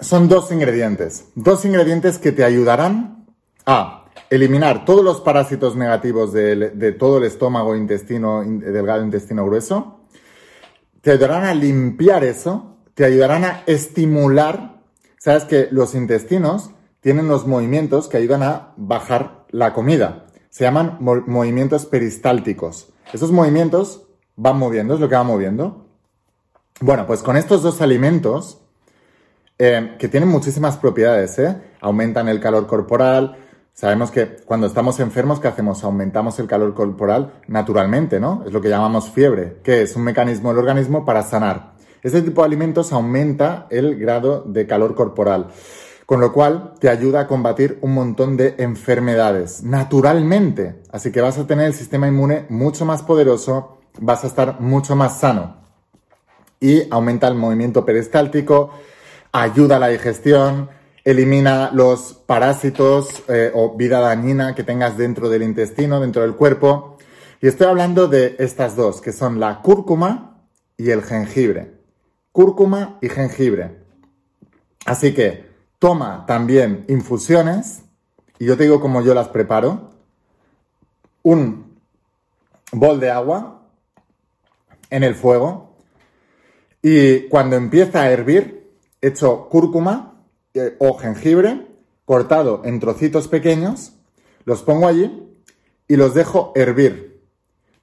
son 0.00 0.28
dos 0.28 0.50
ingredientes. 0.52 1.28
Dos 1.34 1.64
ingredientes 1.64 2.18
que 2.18 2.32
te 2.32 2.44
ayudarán 2.44 3.26
a 3.66 4.04
eliminar 4.30 4.84
todos 4.84 5.04
los 5.04 5.20
parásitos 5.20 5.76
negativos 5.76 6.32
de, 6.32 6.96
todo 6.98 7.18
el 7.18 7.24
estómago, 7.24 7.76
intestino 7.76 8.42
delgado, 8.44 9.02
intestino 9.02 9.44
grueso. 9.46 10.00
Te 11.00 11.12
ayudarán 11.12 11.44
a 11.44 11.54
limpiar 11.54 12.24
eso. 12.24 12.76
Te 12.94 13.04
ayudarán 13.04 13.44
a 13.44 13.62
estimular. 13.66 14.82
Sabes 15.18 15.44
que 15.44 15.68
los 15.70 15.94
intestinos 15.94 16.70
tienen 17.00 17.28
los 17.28 17.46
movimientos 17.46 18.08
que 18.08 18.16
ayudan 18.16 18.42
a 18.42 18.74
bajar 18.76 19.46
la 19.50 19.72
comida. 19.72 20.26
Se 20.50 20.64
llaman 20.64 20.98
movimientos 21.00 21.86
peristálticos. 21.86 22.88
Esos 23.12 23.32
movimientos 23.32 24.02
van 24.36 24.58
moviendo, 24.58 24.94
es 24.94 25.00
lo 25.00 25.08
que 25.08 25.14
va 25.14 25.22
moviendo. 25.22 25.86
Bueno, 26.80 27.06
pues 27.06 27.22
con 27.22 27.36
estos 27.36 27.62
dos 27.62 27.80
alimentos 27.80 28.60
eh, 29.58 29.96
que 29.98 30.08
tienen 30.08 30.28
muchísimas 30.28 30.76
propiedades, 30.76 31.38
¿eh? 31.38 31.56
Aumentan 31.80 32.28
el 32.28 32.40
calor 32.40 32.66
corporal. 32.66 33.36
Sabemos 33.72 34.10
que 34.10 34.36
cuando 34.44 34.66
estamos 34.66 35.00
enfermos, 35.00 35.40
¿qué 35.40 35.48
hacemos? 35.48 35.82
Aumentamos 35.84 36.38
el 36.38 36.46
calor 36.46 36.74
corporal 36.74 37.40
naturalmente, 37.48 38.20
¿no? 38.20 38.44
Es 38.46 38.52
lo 38.52 38.60
que 38.60 38.68
llamamos 38.68 39.10
fiebre, 39.10 39.58
que 39.62 39.82
es 39.82 39.96
un 39.96 40.02
mecanismo 40.02 40.50
del 40.50 40.58
organismo 40.58 41.04
para 41.04 41.22
sanar. 41.22 41.72
Este 42.02 42.22
tipo 42.22 42.42
de 42.42 42.46
alimentos 42.46 42.92
aumenta 42.92 43.66
el 43.70 43.98
grado 43.98 44.42
de 44.46 44.66
calor 44.68 44.94
corporal, 44.94 45.48
con 46.06 46.20
lo 46.20 46.32
cual 46.32 46.74
te 46.78 46.88
ayuda 46.88 47.20
a 47.22 47.26
combatir 47.26 47.78
un 47.82 47.94
montón 47.94 48.36
de 48.36 48.54
enfermedades 48.58 49.64
naturalmente. 49.64 50.82
Así 50.92 51.10
que 51.10 51.20
vas 51.20 51.38
a 51.38 51.46
tener 51.46 51.66
el 51.66 51.74
sistema 51.74 52.06
inmune 52.06 52.46
mucho 52.48 52.84
más 52.84 53.02
poderoso, 53.02 53.80
vas 54.00 54.22
a 54.22 54.28
estar 54.28 54.60
mucho 54.60 54.94
más 54.94 55.18
sano. 55.18 55.56
Y 56.60 56.82
aumenta 56.90 57.26
el 57.26 57.34
movimiento 57.34 57.84
peristáltico, 57.84 58.70
ayuda 59.32 59.76
a 59.76 59.78
la 59.78 59.88
digestión, 59.88 60.70
elimina 61.04 61.70
los 61.72 62.14
parásitos 62.26 63.22
eh, 63.28 63.50
o 63.54 63.76
vida 63.76 64.00
dañina 64.00 64.54
que 64.54 64.64
tengas 64.64 64.96
dentro 64.96 65.28
del 65.28 65.42
intestino, 65.42 66.00
dentro 66.00 66.22
del 66.22 66.34
cuerpo. 66.34 66.98
Y 67.40 67.46
estoy 67.46 67.66
hablando 67.66 68.08
de 68.08 68.36
estas 68.38 68.76
dos, 68.76 69.00
que 69.00 69.12
son 69.12 69.40
la 69.40 69.62
cúrcuma 69.62 70.42
y 70.76 70.90
el 70.90 71.02
jengibre. 71.02 71.78
Cúrcuma 72.32 72.98
y 73.00 73.08
jengibre. 73.08 73.78
Así 74.84 75.14
que 75.14 75.46
toma 75.78 76.24
también 76.26 76.84
infusiones, 76.88 77.82
y 78.38 78.46
yo 78.46 78.56
te 78.56 78.64
digo 78.64 78.80
cómo 78.80 79.02
yo 79.02 79.14
las 79.14 79.28
preparo. 79.28 79.90
Un 81.22 81.78
bol 82.72 83.00
de 83.00 83.10
agua 83.10 83.62
en 84.90 85.04
el 85.04 85.14
fuego, 85.14 85.76
y 86.82 87.28
cuando 87.28 87.56
empieza 87.56 88.02
a 88.02 88.10
hervir, 88.10 88.57
echo 89.00 89.48
cúrcuma 89.48 90.24
eh, 90.54 90.76
o 90.78 90.96
jengibre 90.98 91.66
cortado 92.04 92.62
en 92.64 92.80
trocitos 92.80 93.28
pequeños, 93.28 93.92
los 94.44 94.62
pongo 94.62 94.88
allí 94.88 95.28
y 95.86 95.96
los 95.96 96.14
dejo 96.14 96.52
hervir 96.54 97.22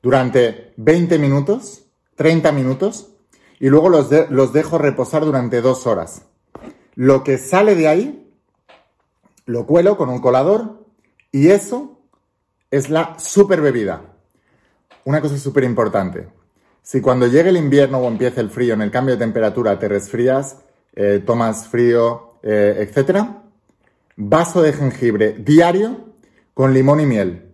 durante 0.02 0.74
20 0.78 1.20
minutos, 1.20 1.86
30 2.16 2.52
minutos, 2.52 3.12
y 3.60 3.70
luego 3.70 3.90
los, 3.90 4.10
los 4.30 4.52
dejo 4.52 4.78
reposar 4.78 5.24
durante 5.26 5.62
dos 5.62 5.88
horas. 5.88 6.24
Lo 6.96 7.24
que 7.24 7.38
sale 7.38 7.76
de 7.76 7.88
ahí, 7.88 8.32
lo 9.46 9.66
cuelo 9.66 9.96
con 9.96 10.10
un 10.10 10.20
colador 10.20 10.86
y 11.32 11.50
eso 11.50 12.00
es 12.72 12.90
la 12.90 13.18
super 13.20 13.62
bebida. 13.62 14.02
Una 15.04 15.22
cosa 15.22 15.38
súper 15.38 15.64
importante. 15.64 16.28
Si 16.82 17.02
cuando 17.02 17.28
llegue 17.28 17.50
el 17.50 17.58
invierno 17.58 18.00
o 18.00 18.08
empiece 18.08 18.42
el 18.42 18.50
frío, 18.50 18.74
en 18.74 18.82
el 18.82 18.92
cambio 18.92 19.16
de 19.16 19.26
temperatura 19.26 19.78
te 19.80 19.88
resfrías, 19.88 20.65
eh, 20.96 21.22
tomas 21.26 21.68
frío, 21.68 22.40
eh, 22.42 22.88
etc., 22.90 23.26
vaso 24.16 24.62
de 24.62 24.74
jengibre 24.74 25.34
diario 25.34 26.06
con 26.54 26.74
limón 26.74 27.02
y 27.02 27.06
miel. 27.06 27.52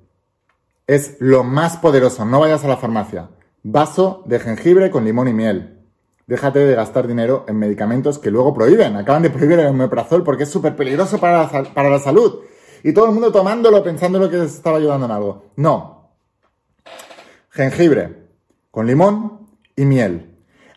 Es 0.88 1.18
lo 1.20 1.44
más 1.44 1.78
poderoso, 1.78 2.26
no 2.26 2.40
vayas 2.40 2.64
a 2.64 2.68
la 2.68 2.78
farmacia. 2.78 3.30
Vaso 3.64 4.24
de 4.26 4.40
jengibre 4.40 4.92
con 4.92 5.06
limón 5.06 5.28
y 5.28 5.34
miel. 5.34 5.80
Déjate 6.28 6.60
de 6.60 6.76
gastar 6.76 7.08
dinero 7.08 7.46
en 7.48 7.58
medicamentos 7.58 8.20
que 8.20 8.32
luego 8.32 8.54
prohíben. 8.54 8.96
Acaban 8.96 9.22
de 9.22 9.30
prohibir 9.30 9.60
el 9.60 9.68
omeprazol 9.68 10.24
porque 10.24 10.44
es 10.44 10.50
súper 10.50 10.76
peligroso 10.76 11.20
para 11.20 11.44
la, 11.44 11.64
para 11.74 11.90
la 11.90 12.00
salud. 12.00 12.42
Y 12.84 12.94
todo 12.94 13.06
el 13.06 13.12
mundo 13.12 13.32
tomándolo 13.32 13.84
pensando 13.84 14.30
que 14.30 14.38
les 14.38 14.56
estaba 14.56 14.78
ayudando 14.78 15.06
en 15.06 15.12
algo. 15.12 15.46
No. 15.56 16.10
Jengibre 17.50 18.22
con 18.72 18.88
limón 18.88 19.48
y 19.76 19.86
miel. 19.86 20.31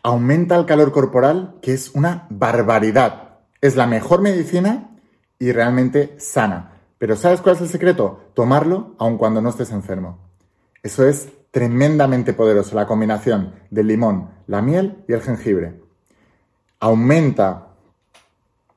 Aumenta 0.05 0.55
el 0.55 0.67
calor 0.67 0.91
corporal, 0.91 1.55
que 1.63 1.73
es 1.73 1.89
una 1.95 2.27
barbaridad. 2.29 3.39
Es 3.59 3.75
la 3.75 3.87
mejor 3.87 4.21
medicina 4.21 4.91
y 5.39 5.51
realmente 5.51 6.13
sana. 6.19 6.73
Pero 6.99 7.15
¿sabes 7.15 7.41
cuál 7.41 7.55
es 7.55 7.61
el 7.63 7.69
secreto? 7.69 8.19
Tomarlo 8.35 8.93
aun 8.99 9.17
cuando 9.17 9.41
no 9.41 9.49
estés 9.49 9.71
enfermo. 9.71 10.19
Eso 10.83 11.07
es 11.07 11.29
tremendamente 11.49 12.33
poderoso, 12.33 12.75
la 12.75 12.85
combinación 12.85 13.55
del 13.71 13.87
limón, 13.87 14.29
la 14.45 14.61
miel 14.61 15.03
y 15.07 15.13
el 15.13 15.23
jengibre. 15.23 15.81
Aumenta 16.79 17.69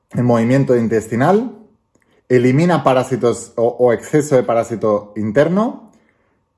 el 0.09 0.23
movimiento 0.23 0.75
intestinal, 0.75 1.59
elimina 2.27 2.83
parásitos 2.83 3.53
o, 3.55 3.93
exceso 3.93 4.35
de 4.35 4.41
parásito 4.41 5.13
interno, 5.15 5.91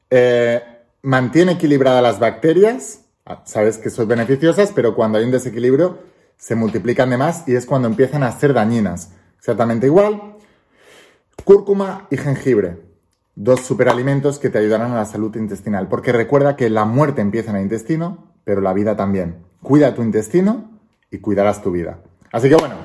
eh, 0.09 0.61
mantiene 1.01 1.51
equilibradas 1.51 2.01
las 2.01 2.19
bacterias, 2.19 3.00
sabes 3.45 3.77
que 3.77 3.89
son 3.89 4.07
beneficiosas, 4.07 4.71
pero 4.73 4.95
cuando 4.95 5.17
hay 5.17 5.25
un 5.25 5.31
desequilibrio 5.31 5.99
se 6.37 6.55
multiplican 6.55 7.09
de 7.09 7.17
más 7.17 7.47
y 7.47 7.55
es 7.55 7.65
cuando 7.65 7.87
empiezan 7.87 8.23
a 8.23 8.31
ser 8.31 8.53
dañinas. 8.53 9.11
Exactamente 9.37 9.87
igual, 9.87 10.37
cúrcuma 11.43 12.07
y 12.09 12.17
jengibre, 12.17 12.81
dos 13.35 13.61
superalimentos 13.61 14.39
que 14.39 14.49
te 14.49 14.59
ayudarán 14.59 14.91
a 14.91 14.97
la 14.97 15.05
salud 15.05 15.35
intestinal, 15.35 15.87
porque 15.87 16.11
recuerda 16.11 16.55
que 16.55 16.69
la 16.69 16.85
muerte 16.85 17.21
empieza 17.21 17.51
en 17.51 17.57
el 17.57 17.63
intestino, 17.63 18.33
pero 18.43 18.61
la 18.61 18.73
vida 18.73 18.95
también. 18.95 19.45
Cuida 19.61 19.93
tu 19.93 20.01
intestino 20.01 20.79
y 21.11 21.19
cuidarás 21.19 21.61
tu 21.61 21.71
vida. 21.71 21.99
Así 22.31 22.49
que 22.49 22.55
bueno, 22.55 22.75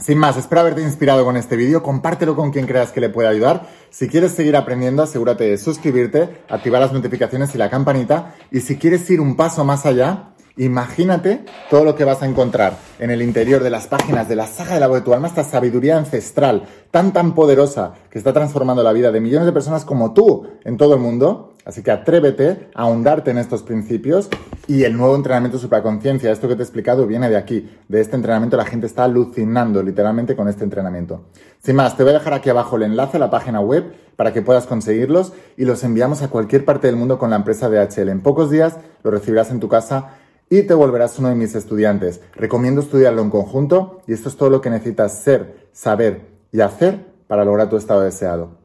sin 0.00 0.18
más, 0.18 0.36
espero 0.36 0.60
haberte 0.60 0.82
inspirado 0.82 1.24
con 1.24 1.36
este 1.36 1.56
vídeo, 1.56 1.82
compártelo 1.82 2.36
con 2.36 2.50
quien 2.50 2.66
creas 2.66 2.92
que 2.92 3.00
le 3.00 3.08
pueda 3.08 3.30
ayudar. 3.30 3.68
Si 3.90 4.08
quieres 4.08 4.32
seguir 4.32 4.56
aprendiendo, 4.56 5.02
asegúrate 5.02 5.44
de 5.44 5.58
suscribirte, 5.58 6.42
activar 6.48 6.80
las 6.80 6.92
notificaciones 6.92 7.54
y 7.54 7.58
la 7.58 7.70
campanita. 7.70 8.34
Y 8.50 8.60
si 8.60 8.76
quieres 8.76 9.08
ir 9.10 9.20
un 9.20 9.36
paso 9.36 9.64
más 9.64 9.86
allá, 9.86 10.30
imagínate 10.56 11.44
todo 11.70 11.84
lo 11.84 11.94
que 11.94 12.04
vas 12.04 12.22
a 12.22 12.26
encontrar 12.26 12.76
en 12.98 13.10
el 13.10 13.22
interior 13.22 13.62
de 13.62 13.70
las 13.70 13.86
páginas 13.86 14.28
de 14.28 14.36
la 14.36 14.46
saga 14.46 14.74
del 14.74 14.82
agua 14.82 14.98
de 14.98 15.04
tu 15.04 15.14
alma, 15.14 15.28
esta 15.28 15.44
sabiduría 15.44 15.96
ancestral 15.96 16.64
tan 16.90 17.12
tan 17.12 17.34
poderosa 17.34 17.94
que 18.10 18.18
está 18.18 18.32
transformando 18.32 18.82
la 18.82 18.92
vida 18.92 19.12
de 19.12 19.20
millones 19.20 19.46
de 19.46 19.52
personas 19.52 19.84
como 19.84 20.12
tú 20.12 20.48
en 20.64 20.76
todo 20.76 20.94
el 20.94 21.00
mundo. 21.00 21.54
Así 21.68 21.82
que 21.82 21.90
atrévete 21.90 22.70
a 22.74 22.84
ahondarte 22.84 23.30
en 23.30 23.36
estos 23.36 23.62
principios 23.62 24.30
y 24.66 24.84
el 24.84 24.96
nuevo 24.96 25.14
entrenamiento 25.14 25.58
supraconciencia, 25.58 26.32
esto 26.32 26.48
que 26.48 26.54
te 26.54 26.62
he 26.62 26.64
explicado 26.64 27.06
viene 27.06 27.28
de 27.28 27.36
aquí, 27.36 27.68
de 27.88 28.00
este 28.00 28.16
entrenamiento, 28.16 28.56
la 28.56 28.64
gente 28.64 28.86
está 28.86 29.04
alucinando 29.04 29.82
literalmente 29.82 30.34
con 30.34 30.48
este 30.48 30.64
entrenamiento. 30.64 31.26
Sin 31.62 31.76
más, 31.76 31.94
te 31.94 32.04
voy 32.04 32.12
a 32.12 32.18
dejar 32.20 32.32
aquí 32.32 32.48
abajo 32.48 32.76
el 32.76 32.84
enlace 32.84 33.18
a 33.18 33.20
la 33.20 33.28
página 33.28 33.60
web 33.60 33.84
para 34.16 34.32
que 34.32 34.40
puedas 34.40 34.66
conseguirlos 34.66 35.34
y 35.58 35.66
los 35.66 35.84
enviamos 35.84 36.22
a 36.22 36.28
cualquier 36.28 36.64
parte 36.64 36.86
del 36.86 36.96
mundo 36.96 37.18
con 37.18 37.28
la 37.28 37.36
empresa 37.36 37.68
DHL. 37.68 38.08
En 38.08 38.22
pocos 38.22 38.50
días 38.50 38.78
lo 39.02 39.10
recibirás 39.10 39.50
en 39.50 39.60
tu 39.60 39.68
casa 39.68 40.14
y 40.48 40.62
te 40.62 40.72
volverás 40.72 41.18
uno 41.18 41.28
de 41.28 41.34
mis 41.34 41.54
estudiantes. 41.54 42.22
Recomiendo 42.32 42.80
estudiarlo 42.80 43.20
en 43.20 43.28
conjunto 43.28 44.00
y 44.06 44.14
esto 44.14 44.30
es 44.30 44.38
todo 44.38 44.48
lo 44.48 44.62
que 44.62 44.70
necesitas 44.70 45.18
ser, 45.18 45.68
saber 45.72 46.28
y 46.50 46.62
hacer 46.62 47.04
para 47.26 47.44
lograr 47.44 47.68
tu 47.68 47.76
estado 47.76 48.00
deseado. 48.00 48.56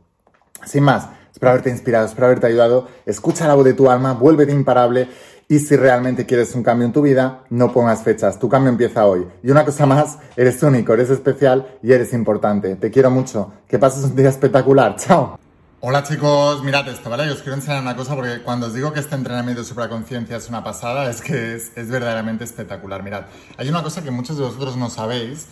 Sin 0.65 0.83
más, 0.83 1.09
Espero 1.43 1.56
haberte 1.56 1.71
inspirado, 1.71 2.06
espero 2.06 2.27
haberte 2.27 2.47
ayudado. 2.47 2.88
Escucha 3.06 3.45
la 3.49 3.56
voz 3.56 3.65
de 3.65 3.73
tu 3.73 3.91
alma, 3.91 4.13
vuélvete 4.13 4.53
imparable. 4.53 5.10
Y 5.49 5.60
si 5.60 5.75
realmente 5.75 6.25
quieres 6.25 6.56
un 6.56 6.63
cambio 6.63 6.88
en 6.88 6.93
tu 6.93 7.01
vida, 7.01 7.43
no 7.49 7.73
pongas 7.73 8.01
fechas. 8.01 8.39
Tu 8.39 8.47
cambio 8.47 8.69
empieza 8.69 9.06
hoy. 9.06 9.27
Y 9.43 9.51
una 9.51 9.65
cosa 9.65 9.86
más, 9.86 10.19
eres 10.38 10.63
único, 10.63 10.93
eres 10.93 11.10
especial 11.10 11.67
y 11.84 11.91
eres 11.91 12.13
importante. 12.13 12.77
Te 12.77 12.89
quiero 12.89 13.12
mucho. 13.12 13.51
Que 13.67 13.77
pases 13.77 14.06
un 14.06 14.15
día 14.15 14.29
espectacular. 14.29 14.95
Chao. 14.97 15.38
Hola 15.82 16.03
chicos, 16.03 16.63
mirad 16.63 16.88
esto, 16.88 17.10
¿vale? 17.10 17.25
Yo 17.25 17.34
os 17.34 17.41
quiero 17.41 17.56
enseñar 17.56 17.82
una 17.82 17.97
cosa 17.97 18.15
porque 18.15 18.41
cuando 18.41 18.67
os 18.67 18.73
digo 18.73 18.93
que 18.93 19.01
este 19.01 19.15
entrenamiento 19.15 19.63
de 19.63 19.67
supraconciencia 19.67 20.38
es 20.38 20.47
una 20.47 20.63
pasada, 20.63 21.10
es 21.10 21.19
que 21.19 21.56
es, 21.56 21.73
es 21.75 21.89
verdaderamente 21.89 22.45
espectacular. 22.45 23.03
Mirad, 23.03 23.23
hay 23.58 23.67
una 23.67 23.84
cosa 23.84 24.01
que 24.01 24.12
muchos 24.12 24.38
de 24.38 24.45
vosotros 24.45 24.77
no 24.77 24.89
sabéis, 24.89 25.47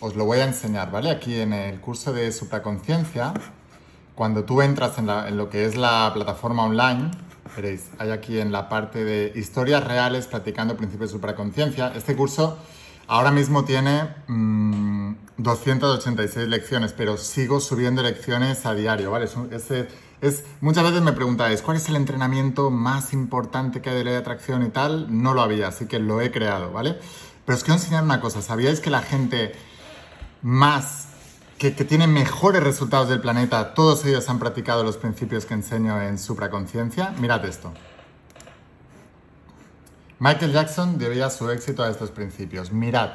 os 0.00 0.16
lo 0.16 0.24
voy 0.24 0.40
a 0.40 0.46
enseñar, 0.46 0.90
¿vale? 0.90 1.12
Aquí 1.12 1.40
en 1.40 1.52
el 1.52 1.80
curso 1.80 2.12
de 2.12 2.32
supraconciencia 2.32 3.34
cuando 4.18 4.42
tú 4.42 4.62
entras 4.62 4.98
en, 4.98 5.36
lo 5.36 5.48
que 5.48 5.64
es 5.64 5.76
la 5.76 6.10
plataforma 6.12 6.64
online, 6.64 7.12
veréis, 7.54 7.88
hay 8.00 8.10
aquí 8.10 8.40
en 8.40 8.50
la 8.50 8.68
parte 8.68 9.04
de 9.04 9.32
historias 9.36 9.84
reales 9.84 10.26
practicando 10.26 10.76
principios 10.76 11.10
de 11.10 11.18
supraconciencia. 11.18 11.92
Este 11.94 12.16
curso 12.16 12.58
ahora 13.06 13.30
mismo 13.30 13.64
tiene 13.64 14.08
286 15.36 16.48
mm, 16.48 16.50
lecciones, 16.50 16.94
pero 16.94 17.16
sigo 17.16 17.60
subiendo 17.60 18.02
lecciones 18.02 18.66
a 18.66 18.74
diario, 18.74 19.12
¿vale? 19.12 19.28
Muchas 20.62 20.82
veces 20.82 21.02
me 21.02 21.12
preguntáis, 21.12 21.62
¿cuál 21.62 21.76
es 21.76 21.88
el 21.88 21.94
entrenamiento 21.94 22.72
más 22.72 23.12
importante 23.12 23.80
que 23.80 23.90
hay 23.90 23.98
de 23.98 24.02
ley 24.02 24.14
de 24.14 24.18
atracción 24.18 24.64
y 24.64 24.70
tal? 24.70 25.06
No 25.22 25.32
lo 25.32 25.42
había, 25.42 25.68
así 25.68 25.86
que 25.86 26.00
lo 26.00 26.20
he 26.20 26.32
creado, 26.32 26.72
¿vale? 26.72 26.98
Pero 27.46 27.56
os 27.56 27.62
quiero 27.62 27.78
enseñar 27.78 28.02
una 28.02 28.20
cosa, 28.20 28.42
¿sabíais 28.42 28.80
que 28.80 28.90
la 28.90 29.02
gente 29.02 29.52
más 30.42 31.07
que, 31.58 31.72
tienen 31.72 32.12
mejores 32.12 32.62
resultados 32.62 33.08
del 33.08 33.20
planeta, 33.20 33.74
todos 33.74 34.04
ellos 34.04 34.28
han 34.28 34.38
practicado 34.38 34.84
los 34.84 34.96
principios 34.96 35.44
que 35.44 35.54
enseño 35.54 36.00
en 36.00 36.18
supraconciencia. 36.18 37.12
Mirad 37.18 37.44
esto. 37.44 37.72
Michael 40.20 40.52
Jackson 40.52 40.98
debía 40.98 41.30
su 41.30 41.50
éxito 41.50 41.82
a 41.82 41.90
estos 41.90 42.10
principios. 42.10 42.72
Mirad. 42.72 43.10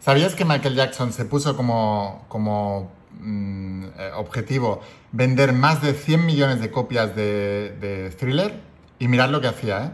¿Sabías 0.00 0.34
que 0.34 0.44
Michael 0.44 0.76
Jackson 0.76 1.12
se 1.12 1.24
puso 1.24 1.56
como, 1.56 2.24
como 2.28 2.92
mm, 3.20 3.84
eh, 3.98 4.10
objetivo 4.14 4.80
vender 5.12 5.52
más 5.52 5.82
de 5.82 5.92
100 5.92 6.24
millones 6.24 6.60
de 6.60 6.70
copias 6.70 7.14
de, 7.16 8.14
Thriller? 8.18 8.60
Y 8.98 9.08
mirad 9.08 9.30
lo 9.30 9.40
que 9.40 9.48
hacía, 9.48 9.84
¿eh? 9.84 9.90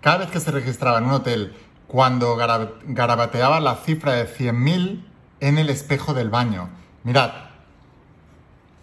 Cada 0.00 0.18
vez 0.18 0.30
que 0.30 0.40
se 0.40 0.50
registraba 0.50 0.98
en 0.98 1.04
un 1.04 1.12
hotel, 1.12 1.54
cuando 1.86 2.36
garabateaba 2.36 3.60
la 3.60 3.76
cifra 3.76 4.12
de 4.12 4.26
100.000 4.28 5.04
en 5.40 5.58
el 5.58 5.70
espejo 5.70 6.14
del 6.14 6.30
baño, 6.30 6.68
Mirad, 7.06 7.30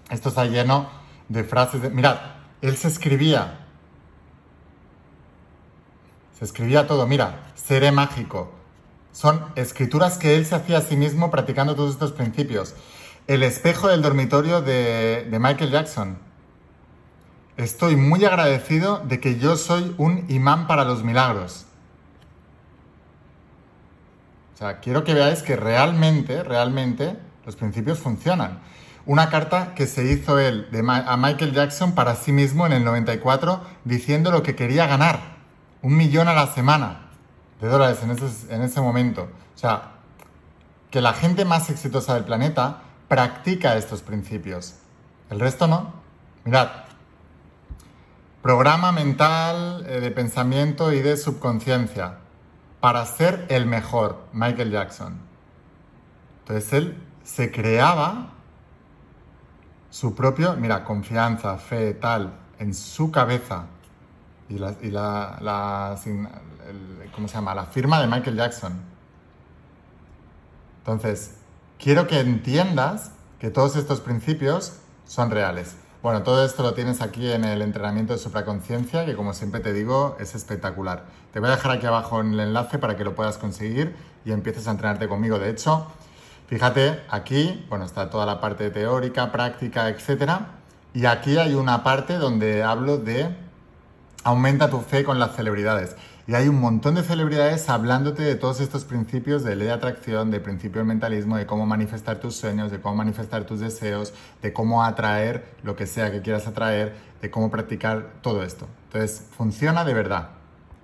esto 0.09 0.29
está 0.29 0.45
lleno 0.45 0.89
de 1.27 1.43
frases 1.43 1.81
de... 1.81 1.89
Mirad, 1.89 2.15
él 2.61 2.77
se 2.77 2.87
escribía. 2.87 3.65
Se 6.39 6.45
escribía 6.45 6.87
todo. 6.87 7.05
Mira, 7.05 7.51
seré 7.55 7.91
mágico. 7.91 8.53
Son 9.11 9.43
escrituras 9.57 10.17
que 10.17 10.37
él 10.37 10.45
se 10.45 10.55
hacía 10.55 10.77
a 10.77 10.81
sí 10.81 10.95
mismo 10.95 11.31
practicando 11.31 11.75
todos 11.75 11.91
estos 11.91 12.13
principios. 12.13 12.75
El 13.27 13.43
espejo 13.43 13.89
del 13.89 14.01
dormitorio 14.01 14.61
de, 14.61 15.27
de 15.29 15.39
Michael 15.39 15.71
Jackson. 15.71 16.17
Estoy 17.57 17.97
muy 17.97 18.23
agradecido 18.23 18.99
de 18.99 19.19
que 19.19 19.37
yo 19.37 19.57
soy 19.57 19.93
un 19.97 20.27
imán 20.29 20.65
para 20.65 20.85
los 20.85 21.03
milagros. 21.03 21.65
O 24.53 24.57
sea, 24.59 24.79
quiero 24.79 25.03
que 25.03 25.13
veáis 25.13 25.41
que 25.41 25.57
realmente, 25.57 26.41
realmente 26.41 27.17
los 27.45 27.55
principios 27.55 27.99
funcionan. 27.99 28.59
Una 29.05 29.29
carta 29.29 29.73
que 29.75 29.85
se 29.85 30.05
hizo 30.05 30.39
él 30.39 30.67
a 30.87 31.17
Michael 31.17 31.53
Jackson 31.53 31.93
para 31.93 32.15
sí 32.15 32.31
mismo 32.31 32.65
en 32.65 32.71
el 32.71 32.85
94 32.85 33.61
diciendo 33.83 34.31
lo 34.31 34.43
que 34.43 34.55
quería 34.55 34.87
ganar. 34.87 35.19
Un 35.81 35.97
millón 35.97 36.29
a 36.29 36.33
la 36.33 36.47
semana 36.47 37.09
de 37.59 37.67
dólares 37.67 37.99
en 38.03 38.11
ese, 38.11 38.53
en 38.53 38.61
ese 38.61 38.79
momento. 38.79 39.23
O 39.55 39.57
sea, 39.57 39.91
que 40.89 41.01
la 41.01 41.13
gente 41.13 41.43
más 41.43 41.69
exitosa 41.69 42.13
del 42.13 42.23
planeta 42.23 42.81
practica 43.09 43.75
estos 43.75 44.01
principios. 44.01 44.75
El 45.29 45.39
resto 45.39 45.67
no. 45.67 45.93
Mirad, 46.45 46.69
programa 48.41 48.91
mental 48.91 49.85
eh, 49.87 49.99
de 49.99 50.11
pensamiento 50.11 50.91
y 50.91 51.01
de 51.01 51.17
subconsciencia 51.17 52.19
para 52.79 53.05
ser 53.05 53.45
el 53.49 53.65
mejor, 53.65 54.25
Michael 54.33 54.71
Jackson. 54.71 55.17
Entonces 56.39 56.73
él 56.73 56.97
se 57.23 57.51
creaba 57.51 58.29
su 59.89 60.15
propio, 60.15 60.55
mira, 60.55 60.83
confianza, 60.83 61.57
fe, 61.57 61.93
tal, 61.93 62.33
en 62.59 62.73
su 62.73 63.11
cabeza. 63.11 63.65
Y 64.49 64.57
la, 64.57 64.75
y 64.81 64.91
la, 64.91 65.97
¿cómo 67.13 67.27
se 67.27 67.35
llama? 67.35 67.55
La 67.55 67.65
firma 67.65 68.01
de 68.01 68.07
Michael 68.07 68.35
Jackson. 68.35 68.81
Entonces, 70.79 71.35
quiero 71.79 72.07
que 72.07 72.19
entiendas 72.19 73.11
que 73.39 73.49
todos 73.49 73.75
estos 73.75 74.01
principios 74.01 74.79
son 75.05 75.31
reales. 75.31 75.75
Bueno, 76.01 76.23
todo 76.23 76.43
esto 76.43 76.63
lo 76.63 76.73
tienes 76.73 77.01
aquí 77.01 77.31
en 77.31 77.45
el 77.45 77.61
entrenamiento 77.61 78.11
de 78.11 78.19
supraconciencia, 78.19 79.05
que 79.05 79.15
como 79.15 79.33
siempre 79.33 79.61
te 79.61 79.71
digo, 79.71 80.17
es 80.19 80.35
espectacular. 80.35 81.05
Te 81.31 81.39
voy 81.39 81.47
a 81.47 81.51
dejar 81.55 81.71
aquí 81.71 81.85
abajo 81.85 82.19
en 82.19 82.33
el 82.33 82.39
enlace 82.41 82.77
para 82.77 82.97
que 82.97 83.05
lo 83.05 83.15
puedas 83.15 83.37
conseguir 83.37 83.95
y 84.25 84.31
empieces 84.33 84.67
a 84.67 84.71
entrenarte 84.71 85.07
conmigo. 85.07 85.39
De 85.39 85.49
hecho, 85.49 85.87
fíjate, 86.47 87.01
aquí, 87.09 87.65
bueno, 87.69 87.85
está 87.85 88.09
toda 88.09 88.25
la 88.25 88.39
parte 88.39 88.69
teórica, 88.69 89.31
práctica, 89.31 89.89
etcétera. 89.89 90.47
Y 90.93 91.05
aquí 91.05 91.37
hay 91.37 91.55
una 91.55 91.83
parte 91.83 92.17
donde 92.17 92.63
hablo 92.63 92.97
de 92.97 93.35
aumenta 94.23 94.69
tu 94.69 94.79
fe 94.79 95.03
con 95.03 95.19
las 95.19 95.35
celebridades. 95.35 95.95
Y 96.25 96.35
hay 96.35 96.47
un 96.47 96.61
montón 96.61 96.95
de 96.95 97.03
celebridades 97.03 97.69
hablándote 97.69 98.23
de 98.23 98.35
todos 98.35 98.61
estos 98.61 98.85
principios 98.85 99.43
de 99.43 99.57
ley 99.57 99.67
de 99.67 99.73
atracción, 99.73 100.31
de 100.31 100.39
principio 100.39 100.79
del 100.79 100.87
mentalismo, 100.87 101.35
de 101.35 101.45
cómo 101.45 101.65
manifestar 101.65 102.19
tus 102.19 102.35
sueños, 102.35 102.71
de 102.71 102.79
cómo 102.79 102.95
manifestar 102.95 103.43
tus 103.43 103.59
deseos, 103.59 104.13
de 104.41 104.53
cómo 104.53 104.83
atraer 104.85 105.43
lo 105.63 105.75
que 105.75 105.85
sea 105.85 106.11
que 106.11 106.21
quieras 106.21 106.47
atraer, 106.47 106.95
de 107.21 107.29
cómo 107.29 107.51
practicar 107.51 108.13
todo 108.21 108.41
esto. 108.43 108.69
Entonces, 108.85 109.25
funciona 109.35 109.83
de 109.83 109.93
verdad. 109.93 110.29